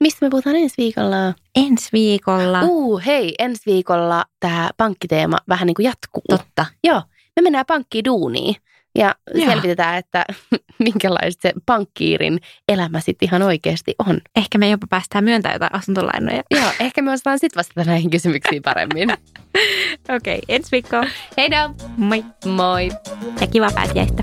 Mistä 0.00 0.26
me 0.26 0.30
puhutaan 0.30 0.56
ensi 0.56 0.74
viikolla? 0.78 1.34
Ensi 1.56 1.88
viikolla. 1.92 2.62
Uu, 2.62 3.00
hei, 3.06 3.34
ensi 3.38 3.62
viikolla 3.66 4.24
tämä 4.40 4.70
pankkiteema 4.76 5.36
vähän 5.48 5.66
niin 5.66 5.74
kuin 5.74 5.84
jatkuu. 5.84 6.22
Totta. 6.28 6.66
Joo, 6.84 7.02
me 7.36 7.42
mennään 7.42 7.66
pankkiin 7.66 8.04
duuniin 8.04 8.56
ja 8.94 9.14
Joo. 9.34 9.50
selvitetään, 9.50 9.98
että 9.98 10.24
minkälaista 10.78 11.42
se 11.42 11.52
pankkiirin 11.66 12.40
elämä 12.68 13.00
sitten 13.00 13.26
ihan 13.26 13.42
oikeasti 13.42 13.94
on. 14.08 14.20
Ehkä 14.36 14.58
me 14.58 14.70
jopa 14.70 14.86
päästään 14.90 15.24
myöntämään 15.24 15.54
jotain 15.54 15.74
asuntolainoja. 15.74 16.42
Joo, 16.50 16.70
ehkä 16.80 17.02
me 17.02 17.12
osataan 17.12 17.38
sitten 17.38 17.58
vastata 17.58 17.84
näihin 17.84 18.10
kysymyksiin 18.10 18.62
paremmin. 18.62 19.10
Okei, 20.16 20.36
okay, 20.36 20.40
ensi 20.48 20.68
viikkoon. 20.72 21.06
Hei 21.36 21.48
Moi. 21.96 22.24
Moi. 22.44 22.88
Ja 23.40 23.46
kiva 23.46 23.70
pääsiäistä. 23.74 24.22